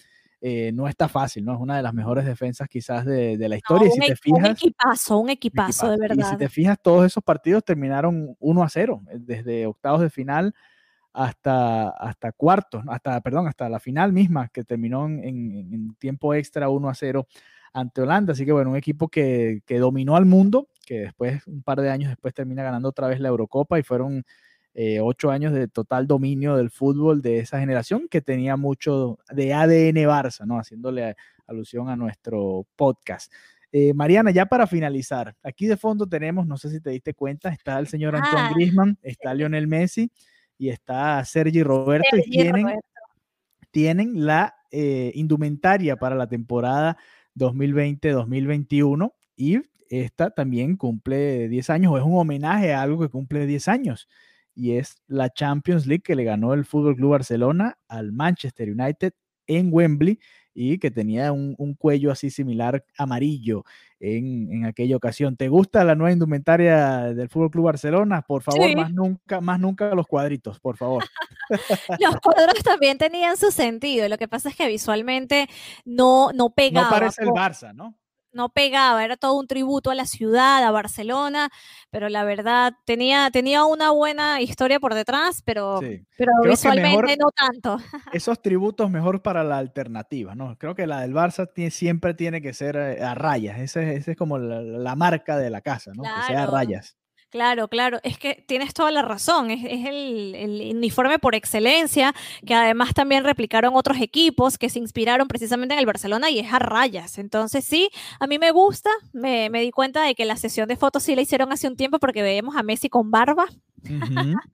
Eh, 0.43 0.71
no 0.73 0.87
está 0.87 1.07
fácil, 1.07 1.45
¿no? 1.45 1.53
Es 1.53 1.59
una 1.59 1.77
de 1.77 1.83
las 1.83 1.93
mejores 1.93 2.25
defensas 2.25 2.67
quizás 2.67 3.05
de, 3.05 3.37
de 3.37 3.49
la 3.49 3.57
historia. 3.57 3.87
No, 3.87 3.93
y 3.93 3.93
si 3.93 3.99
un, 3.99 4.07
te 4.07 4.15
fijas, 4.15 4.39
un 4.39 4.45
equipazo, 4.51 5.19
un 5.19 5.29
equipazo, 5.29 5.69
equipazo, 5.69 5.91
de 5.91 5.97
verdad. 5.97 6.27
Y 6.27 6.31
si 6.31 6.37
te 6.37 6.49
fijas, 6.49 6.77
todos 6.81 7.05
esos 7.05 7.23
partidos 7.23 7.63
terminaron 7.63 8.35
1 8.39 8.63
a 8.63 8.69
0, 8.69 9.01
desde 9.19 9.67
octavos 9.67 10.01
de 10.01 10.09
final 10.09 10.55
hasta, 11.13 11.89
hasta 11.89 12.31
cuartos, 12.31 12.83
hasta, 12.87 13.19
perdón, 13.21 13.47
hasta 13.47 13.69
la 13.69 13.79
final 13.79 14.13
misma, 14.13 14.49
que 14.49 14.63
terminó 14.63 15.05
en, 15.05 15.95
tiempo 15.99 16.33
extra 16.33 16.69
1 16.69 16.89
a 16.89 16.93
0 16.93 17.27
ante 17.73 18.01
Holanda. 18.01 18.33
Así 18.33 18.45
que 18.45 18.51
bueno, 18.51 18.71
un 18.71 18.77
equipo 18.77 19.07
que, 19.09 19.61
que, 19.65 19.79
dominó 19.79 20.15
al 20.15 20.25
mundo, 20.25 20.69
que 20.85 20.99
después, 20.99 21.45
un 21.47 21.63
par 21.63 21.81
de 21.81 21.89
años 21.89 22.09
después, 22.09 22.33
termina 22.33 22.63
ganando 22.63 22.89
otra 22.89 23.07
vez 23.07 23.19
la 23.19 23.29
Eurocopa 23.29 23.79
y 23.79 23.83
fueron 23.83 24.23
eh, 24.73 25.01
ocho 25.01 25.31
años 25.31 25.51
de 25.51 25.67
total 25.67 26.07
dominio 26.07 26.55
del 26.55 26.69
fútbol 26.69 27.21
de 27.21 27.39
esa 27.39 27.59
generación 27.59 28.07
que 28.09 28.21
tenía 28.21 28.55
mucho 28.55 29.19
de 29.29 29.53
ADN 29.53 29.97
Barça, 30.07 30.45
¿no? 30.45 30.59
Haciéndole 30.59 31.15
alusión 31.45 31.89
a 31.89 31.97
nuestro 31.97 32.65
podcast. 32.77 33.33
Eh, 33.73 33.93
Mariana, 33.93 34.31
ya 34.31 34.45
para 34.45 34.67
finalizar, 34.67 35.35
aquí 35.43 35.65
de 35.65 35.75
fondo 35.75 36.07
tenemos, 36.07 36.47
no 36.47 36.57
sé 36.57 36.69
si 36.69 36.79
te 36.79 36.89
diste 36.89 37.13
cuenta, 37.13 37.49
está 37.49 37.79
el 37.79 37.87
señor 37.87 38.15
Antoine 38.15 38.47
ah, 38.47 38.51
Griezmann, 38.53 38.97
está 39.01 39.33
Lionel 39.33 39.67
Messi, 39.67 40.11
y 40.61 40.69
está 40.69 41.25
Sergi 41.25 41.63
Roberto 41.63 42.07
Sergi 42.11 42.29
y 42.29 42.31
tienen, 42.33 42.63
Roberto. 42.65 42.87
tienen 43.71 44.25
la 44.27 44.53
eh, 44.69 45.11
indumentaria 45.15 45.95
para 45.95 46.15
la 46.15 46.27
temporada 46.27 46.97
2020-2021 47.35 49.11
y 49.35 49.59
esta 49.89 50.29
también 50.29 50.77
cumple 50.77 51.49
10 51.49 51.69
años 51.71 51.93
o 51.93 51.97
es 51.97 52.03
un 52.03 52.15
homenaje 52.15 52.75
a 52.75 52.83
algo 52.83 52.99
que 53.01 53.09
cumple 53.09 53.47
10 53.47 53.67
años 53.69 54.07
y 54.53 54.73
es 54.73 55.01
la 55.07 55.31
Champions 55.31 55.87
League 55.87 56.03
que 56.03 56.15
le 56.15 56.25
ganó 56.25 56.53
el 56.53 56.63
Fútbol 56.63 56.95
Club 56.95 57.09
Barcelona 57.09 57.79
al 57.87 58.11
Manchester 58.11 58.69
United 58.69 59.13
en 59.47 59.69
Wembley 59.73 60.19
y 60.53 60.77
que 60.79 60.91
tenía 60.91 61.31
un, 61.31 61.75
cuello 61.77 62.11
así 62.11 62.29
similar 62.29 62.83
amarillo 62.97 63.63
en, 63.99 64.65
aquella 64.65 64.95
ocasión. 64.95 65.37
¿Te 65.37 65.47
gusta 65.47 65.83
la 65.83 65.95
nueva 65.95 66.11
indumentaria 66.11 67.13
del 67.13 67.29
Fútbol 67.29 67.51
Club 67.51 67.65
Barcelona? 67.65 68.21
Por 68.21 68.43
favor, 68.43 68.75
más 68.75 68.91
nunca, 68.91 69.41
más 69.41 69.59
nunca 69.59 69.93
los 69.95 70.07
cuadritos, 70.07 70.59
por 70.59 70.77
favor. 70.77 71.03
los 71.99 72.15
cuadros 72.19 72.63
también 72.63 72.97
tenían 72.97 73.37
su 73.37 73.51
sentido. 73.51 74.09
Lo 74.09 74.17
que 74.17 74.27
pasa 74.27 74.49
es 74.49 74.55
que 74.55 74.67
visualmente 74.67 75.47
no, 75.85 76.31
no 76.33 76.49
pegaba. 76.49 76.87
No 76.87 76.91
parece 76.91 77.23
el 77.23 77.29
Barça, 77.29 77.73
¿no? 77.73 77.95
No 78.33 78.49
pegaba, 78.49 79.03
era 79.03 79.17
todo 79.17 79.39
un 79.39 79.47
tributo 79.47 79.91
a 79.91 79.95
la 79.95 80.05
ciudad, 80.05 80.63
a 80.63 80.71
Barcelona, 80.71 81.49
pero 81.89 82.09
la 82.09 82.23
verdad 82.23 82.73
tenía, 82.85 83.29
tenía 83.31 83.65
una 83.65 83.91
buena 83.91 84.41
historia 84.41 84.79
por 84.79 84.93
detrás, 84.93 85.41
pero, 85.43 85.79
pero 86.17 86.31
visualmente 86.43 87.17
no 87.17 87.31
tanto. 87.31 87.77
Esos 88.13 88.41
tributos 88.41 88.89
mejor 88.89 89.21
para 89.21 89.43
la 89.43 89.57
alternativa, 89.57 90.35
¿no? 90.35 90.57
Creo 90.57 90.75
que 90.75 90.87
la 90.87 91.01
del 91.01 91.13
Barça 91.13 91.49
siempre 91.69 92.13
tiene 92.13 92.41
que 92.41 92.53
ser 92.53 92.75
eh, 92.75 93.03
a 93.03 93.15
rayas, 93.15 93.59
esa 93.59 93.81
es 93.81 94.15
como 94.17 94.37
la, 94.37 94.95
marca 94.95 95.37
de 95.37 95.49
la 95.49 95.61
casa, 95.61 95.91
¿no? 95.95 96.03
Que 96.03 96.27
sea 96.27 96.43
a 96.43 96.47
rayas. 96.47 96.97
Claro, 97.31 97.69
claro, 97.69 98.01
es 98.03 98.17
que 98.17 98.43
tienes 98.45 98.73
toda 98.73 98.91
la 98.91 99.03
razón, 99.03 99.51
es, 99.51 99.63
el, 99.63 100.73
uniforme 100.75 101.17
por 101.17 101.33
excelencia, 101.33 102.13
que 102.45 102.53
además 102.53 102.93
también 102.93 103.23
replicaron 103.23 103.73
otros 103.73 104.01
equipos 104.01 104.57
que 104.57 104.69
se 104.69 104.79
inspiraron 104.79 105.29
precisamente 105.29 105.73
en 105.73 105.79
el 105.79 105.85
Barcelona 105.85 106.29
y 106.29 106.39
es 106.39 106.51
a 106.51 106.59
rayas. 106.59 107.17
Entonces 107.17 107.63
sí, 107.63 107.89
a 108.19 108.27
mí 108.27 108.37
me 108.37 108.51
gusta, 108.51 108.89
me, 109.13 109.49
di 109.49 109.71
cuenta 109.71 110.03
de 110.03 110.13
que 110.13 110.25
la 110.25 110.35
sesión 110.35 110.67
de 110.67 110.75
fotos 110.75 111.03
sí 111.03 111.15
la 111.15 111.21
hicieron 111.21 111.53
hace 111.53 111.69
un 111.69 111.77
tiempo 111.77 111.99
porque 111.99 112.21
veíamos 112.21 112.57
a 112.57 112.63
Messi 112.63 112.89
con 112.89 113.11
barba, 113.11 113.45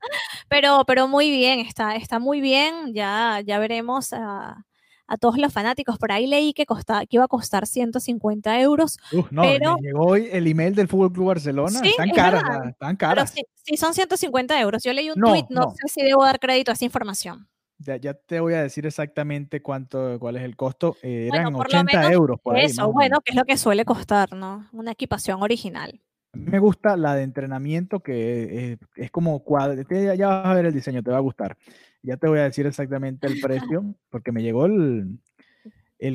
pero, 0.48 0.84
pero 0.86 1.08
muy 1.08 1.32
bien, 1.32 1.60
está, 1.62 1.96
está 1.96 2.20
muy 2.20 2.42
bien, 2.42 2.94
ya, 2.94 3.42
ya 3.44 3.58
veremos 3.58 4.14
a 4.14 4.67
a 5.08 5.18
todos 5.18 5.38
los 5.38 5.52
fanáticos. 5.54 5.98
Por 5.98 6.12
ahí 6.12 6.28
leí 6.28 6.54
que, 6.54 6.66
costaba, 6.66 7.06
que 7.06 7.16
iba 7.18 7.26
a 7.26 7.28
costar 7.28 7.66
150 7.66 8.60
euros. 8.62 8.98
no, 9.32 9.42
pero... 9.42 9.78
llegó 9.78 10.06
hoy 10.06 10.30
el 10.32 10.48
email 10.48 10.76
del 10.76 10.88
Fútbol 10.88 11.14
Club 11.14 11.28
Barcelona. 11.28 11.80
están 11.84 12.10
caras, 12.12 12.44
están 12.70 12.96
caras. 12.96 13.34
sí, 13.64 13.78
son 13.78 13.94
150 13.94 14.60
euros. 14.60 14.84
Yo 14.84 14.94
leí 14.94 15.10
un 15.10 15.20
tweet, 15.20 15.46
no, 15.50 15.72
sé 15.72 15.88
si 15.88 16.04
debo 16.04 16.24
dar 16.24 16.40
crédito 16.40 16.72
a 16.72 16.74
esa 16.74 16.86
información. 16.86 17.48
Ya, 17.80 18.14
te 18.16 18.40
voy 18.40 18.56
a 18.56 18.64
decir 18.64 18.88
exactamente 18.88 19.62
cuánto, 19.62 20.20
cuál 20.20 20.36
es 20.38 20.44
el 20.44 20.56
costo. 20.56 20.98
Eh, 21.04 21.30
eran 21.32 21.54
80 21.54 22.12
euros 22.12 22.40
por 22.42 22.58
Eso, 22.58 22.92
bueno, 22.92 23.22
que 23.22 23.32
es 23.32 23.36
lo 23.36 23.46
que 23.46 23.56
suele 23.56 23.86
costar, 23.86 24.34
¿no? 24.34 24.68
Una 24.72 24.92
equipación 24.92 25.44
original. 25.44 26.02
Me 26.34 26.60
gusta 26.60 26.98
la 26.98 27.16
de 27.16 27.24
entrenamiento, 27.24 28.00
que 28.00 28.74
es, 28.74 28.80
es 28.96 29.12
como 29.12 29.44
cuadro. 29.44 29.84
Ya 30.16 30.28
vas 30.28 30.46
a 30.46 30.54
ver 30.56 30.66
el 30.66 30.74
diseño, 30.74 31.04
te 31.04 31.12
va 31.12 31.18
a 31.18 31.22
gustar. 31.22 31.56
Ya 32.02 32.18
te 32.18 32.28
voy 32.28 32.40
a 32.40 32.44
decir 32.44 32.66
exactamente 32.66 33.28
el 33.28 33.40
precio, 33.40 33.96
porque 34.10 34.32
me 34.32 34.44
llegó 34.44 34.66
el, 34.66 35.20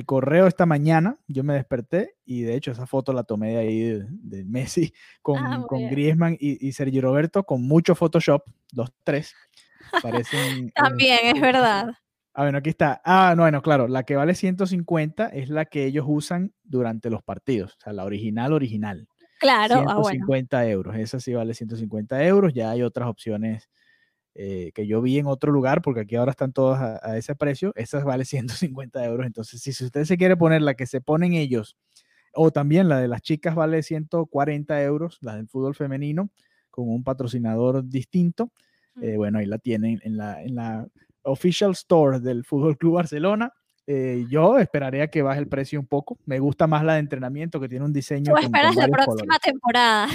correo 0.07 0.47
esta 0.47 0.67
mañana. 0.67 1.19
Yo 1.29 1.45
me 1.45 1.55
desperté 1.55 2.17
y 2.25 2.43
de 2.43 2.55
hecho 2.55 2.71
esa 2.71 2.87
foto 2.87 3.13
la 3.13 3.25
tomé 3.25 3.53
de 3.53 3.59
ahí 3.59 4.03
de, 4.09 4.45
Messi 4.45 4.93
con, 5.21 5.37
ah, 5.45 5.65
con 5.69 5.89
Griezmann 5.89 6.37
y, 6.39 6.67
y, 6.67 6.73
Sergio 6.73 7.03
Roberto 7.03 7.45
con 7.45 7.63
mucho 7.63 7.95
Photoshop, 7.95 8.45
dos, 8.73 8.93
tres. 9.05 9.35
Parecen. 10.03 10.71
También, 10.75 11.19
es 11.35 11.41
verdad. 11.41 11.93
Ah, 12.35 12.45
bueno, 12.45 12.59
aquí 12.59 12.71
está. 12.71 13.03
Ah, 13.05 13.35
no, 13.37 13.43
bueno, 13.43 13.61
claro, 13.61 13.89
la 13.89 14.05
que 14.05 14.17
vale 14.17 14.35
150 14.35 15.29
es 15.29 15.51
la 15.51 15.67
que 15.67 15.85
ellos 15.85 16.07
usan 16.09 16.55
durante 16.63 17.11
los 17.11 17.23
partidos, 17.23 17.75
o 17.75 17.81
sea, 17.81 17.93
la 17.93 18.05
original, 18.05 18.55
original. 18.55 19.07
Claro, 19.39 19.81
150 19.81 20.57
ah, 20.57 20.67
euros, 20.67 20.97
esa 20.97 21.21
sí 21.21 21.35
vale 21.35 21.53
150 21.53 22.25
euros, 22.25 22.55
ya 22.55 22.71
hay 22.71 22.83
otras 22.83 23.09
opciones 23.09 23.69
eh, 24.35 24.73
que 24.75 24.87
yo 24.87 25.03
vi 25.03 25.19
en 25.19 25.27
otro 25.27 25.53
lugar, 25.53 25.83
porque 25.83 26.01
aquí 26.01 26.17
ahora 26.17 26.31
están 26.31 26.53
todas 26.53 27.01
a, 27.03 27.17
ese 27.19 27.35
precio, 27.35 27.73
esas 27.77 28.05
vale 28.05 28.25
150 28.27 29.05
euros. 29.05 29.27
Entonces, 29.27 29.61
si, 29.61 29.73
si 29.73 29.85
usted 29.85 30.05
se 30.05 30.17
quiere 30.17 30.37
poner 30.37 30.63
la 30.63 30.75
que 30.75 30.87
se 30.87 31.01
ponen 31.01 31.35
ellos, 31.35 31.77
o 32.35 32.51
también 32.51 32.89
la 32.89 32.99
de 33.01 33.09
las 33.09 33.23
chicas 33.23 33.55
vale 33.55 33.83
140 33.83 34.83
euros, 34.83 35.19
la 35.21 35.37
del 35.37 35.49
fútbol 35.49 35.75
femenino, 35.75 36.31
con 36.71 36.89
un 36.89 37.05
patrocinador 37.05 37.87
distinto, 37.87 38.51
eh, 39.01 39.17
bueno, 39.17 39.39
ahí 39.39 39.47
la 39.47 39.59
tienen 39.59 40.01
en 40.03 40.17
la, 40.17 40.43
en 40.43 40.55
la 40.55 40.87
official 41.23 41.73
store 41.73 42.21
del 42.21 42.45
Fútbol 42.45 42.77
Club 42.77 42.95
Barcelona. 42.95 43.53
Eh, 43.87 44.27
yo 44.29 44.59
esperaría 44.59 45.09
que 45.09 45.23
baje 45.23 45.41
el 45.41 45.49
precio 45.49 45.81
un 45.81 45.87
poco. 45.87 46.19
Me 46.25 46.39
gusta 46.39 46.67
más 46.67 46.85
la 46.85 46.95
de 46.95 47.01
entrenamiento 47.01 47.61
que 47.61 47.69
tiene 47.69 47.85
un 47.85 47.93
diseño. 47.93 48.33
Tú 48.33 48.41
esperas 48.41 48.77
la 48.77 48.89
próxima 48.89 49.39
temporada. 49.39 50.09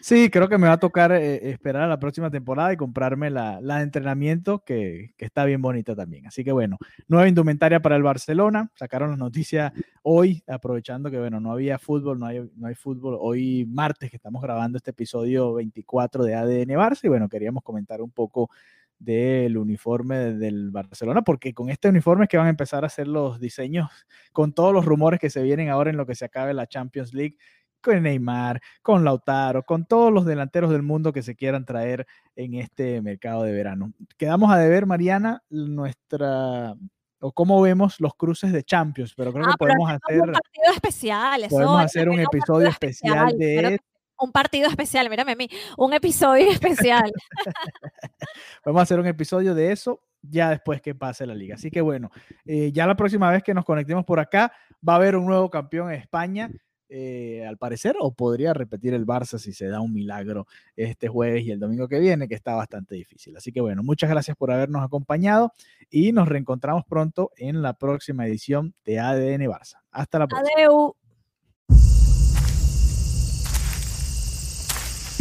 Sí, 0.00 0.28
creo 0.30 0.48
que 0.48 0.58
me 0.58 0.68
va 0.68 0.74
a 0.74 0.78
tocar 0.78 1.12
eh, 1.12 1.50
esperar 1.50 1.82
a 1.82 1.88
la 1.88 1.98
próxima 1.98 2.30
temporada 2.30 2.72
y 2.72 2.76
comprarme 2.76 3.30
la, 3.30 3.60
la 3.60 3.78
de 3.78 3.84
entrenamiento 3.84 4.62
que, 4.62 5.14
que, 5.16 5.24
está 5.24 5.44
bien 5.46 5.62
bonita 5.62 5.96
también. 5.96 6.26
Así 6.26 6.44
que 6.44 6.52
bueno, 6.52 6.76
nueva 7.08 7.26
indumentaria 7.26 7.80
para 7.80 7.96
el 7.96 8.02
Barcelona. 8.02 8.70
Sacaron 8.74 9.10
las 9.10 9.18
noticias 9.18 9.72
hoy, 10.02 10.42
aprovechando 10.46 11.10
que 11.10 11.18
bueno, 11.18 11.40
no 11.40 11.52
había 11.52 11.78
fútbol, 11.78 12.18
no 12.18 12.26
hay, 12.26 12.50
no 12.56 12.68
hay 12.68 12.74
fútbol. 12.74 13.16
Hoy 13.18 13.66
martes 13.66 14.10
que 14.10 14.16
estamos 14.16 14.42
grabando 14.42 14.76
este 14.76 14.90
episodio 14.90 15.54
24 15.54 16.22
de 16.24 16.34
ADN 16.34 16.70
Barça 16.76 17.04
y 17.04 17.08
bueno, 17.08 17.28
queríamos 17.28 17.64
comentar 17.64 18.02
un 18.02 18.10
poco 18.10 18.50
del 18.98 19.56
uniforme 19.56 20.34
del 20.34 20.70
Barcelona, 20.70 21.22
porque 21.22 21.54
con 21.54 21.70
este 21.70 21.88
uniforme 21.88 22.24
es 22.24 22.28
que 22.28 22.36
van 22.36 22.46
a 22.46 22.50
empezar 22.50 22.84
a 22.84 22.88
hacer 22.88 23.06
los 23.06 23.38
diseños 23.40 23.88
con 24.32 24.52
todos 24.52 24.72
los 24.72 24.84
rumores 24.84 25.20
que 25.20 25.30
se 25.30 25.42
vienen 25.42 25.68
ahora 25.68 25.90
en 25.90 25.96
lo 25.96 26.06
que 26.06 26.14
se 26.14 26.24
acabe 26.24 26.54
la 26.54 26.66
Champions 26.66 27.14
League, 27.14 27.36
con 27.80 28.02
Neymar, 28.02 28.60
con 28.82 29.04
Lautaro, 29.04 29.62
con 29.62 29.86
todos 29.86 30.12
los 30.12 30.26
delanteros 30.26 30.70
del 30.70 30.82
mundo 30.82 31.12
que 31.12 31.22
se 31.22 31.36
quieran 31.36 31.64
traer 31.64 32.06
en 32.34 32.54
este 32.54 33.00
mercado 33.00 33.44
de 33.44 33.52
verano. 33.52 33.92
Quedamos 34.16 34.50
a 34.50 34.58
deber, 34.58 34.86
Mariana, 34.86 35.42
nuestra 35.48 36.74
o 37.20 37.32
cómo 37.32 37.60
vemos 37.60 38.00
los 38.00 38.14
cruces 38.14 38.52
de 38.52 38.62
Champions, 38.62 39.12
pero 39.16 39.32
creo 39.32 39.44
que 39.44 39.52
ah, 39.52 39.58
podemos 39.58 39.90
hacer 39.90 40.20
un 40.20 40.32
partido 40.32 40.72
especial, 40.72 41.44
podemos 41.50 41.80
hacer 41.82 42.08
un 42.08 42.20
episodio 42.20 42.68
especial, 42.68 43.36
de 43.36 43.80
un 44.20 44.32
partido 44.32 44.68
especial, 44.68 45.08
mírame 45.10 45.32
a 45.32 45.36
mí, 45.36 45.48
un 45.76 45.92
episodio 45.92 46.50
especial. 46.50 47.10
Vamos 48.64 48.80
a 48.80 48.82
hacer 48.82 49.00
un 49.00 49.06
episodio 49.06 49.54
de 49.54 49.72
eso 49.72 50.00
ya 50.22 50.50
después 50.50 50.80
que 50.80 50.94
pase 50.94 51.26
la 51.26 51.34
liga. 51.34 51.54
Así 51.54 51.70
que 51.70 51.80
bueno, 51.80 52.10
eh, 52.44 52.72
ya 52.72 52.86
la 52.86 52.96
próxima 52.96 53.30
vez 53.30 53.42
que 53.42 53.54
nos 53.54 53.64
conectemos 53.64 54.04
por 54.04 54.20
acá, 54.20 54.52
va 54.86 54.94
a 54.94 54.96
haber 54.96 55.16
un 55.16 55.26
nuevo 55.26 55.50
campeón 55.50 55.92
en 55.92 56.00
España. 56.00 56.50
Eh, 56.90 57.44
al 57.46 57.58
parecer, 57.58 57.96
o 58.00 58.12
podría 58.12 58.54
repetir 58.54 58.94
el 58.94 59.04
Barça 59.04 59.36
si 59.36 59.52
se 59.52 59.68
da 59.68 59.82
un 59.82 59.92
milagro 59.92 60.46
este 60.74 61.06
jueves 61.06 61.44
y 61.44 61.50
el 61.50 61.60
domingo 61.60 61.86
que 61.86 61.98
viene, 61.98 62.28
que 62.28 62.34
está 62.34 62.54
bastante 62.54 62.94
difícil. 62.94 63.36
Así 63.36 63.52
que 63.52 63.60
bueno, 63.60 63.82
muchas 63.82 64.08
gracias 64.08 64.38
por 64.38 64.50
habernos 64.50 64.82
acompañado 64.82 65.52
y 65.90 66.12
nos 66.12 66.28
reencontramos 66.28 66.84
pronto 66.88 67.30
en 67.36 67.60
la 67.60 67.74
próxima 67.74 68.26
edición 68.26 68.74
de 68.86 69.00
ADN 69.00 69.42
Barça. 69.42 69.82
Hasta 69.90 70.18
la 70.18 70.28
próxima. 70.28 70.94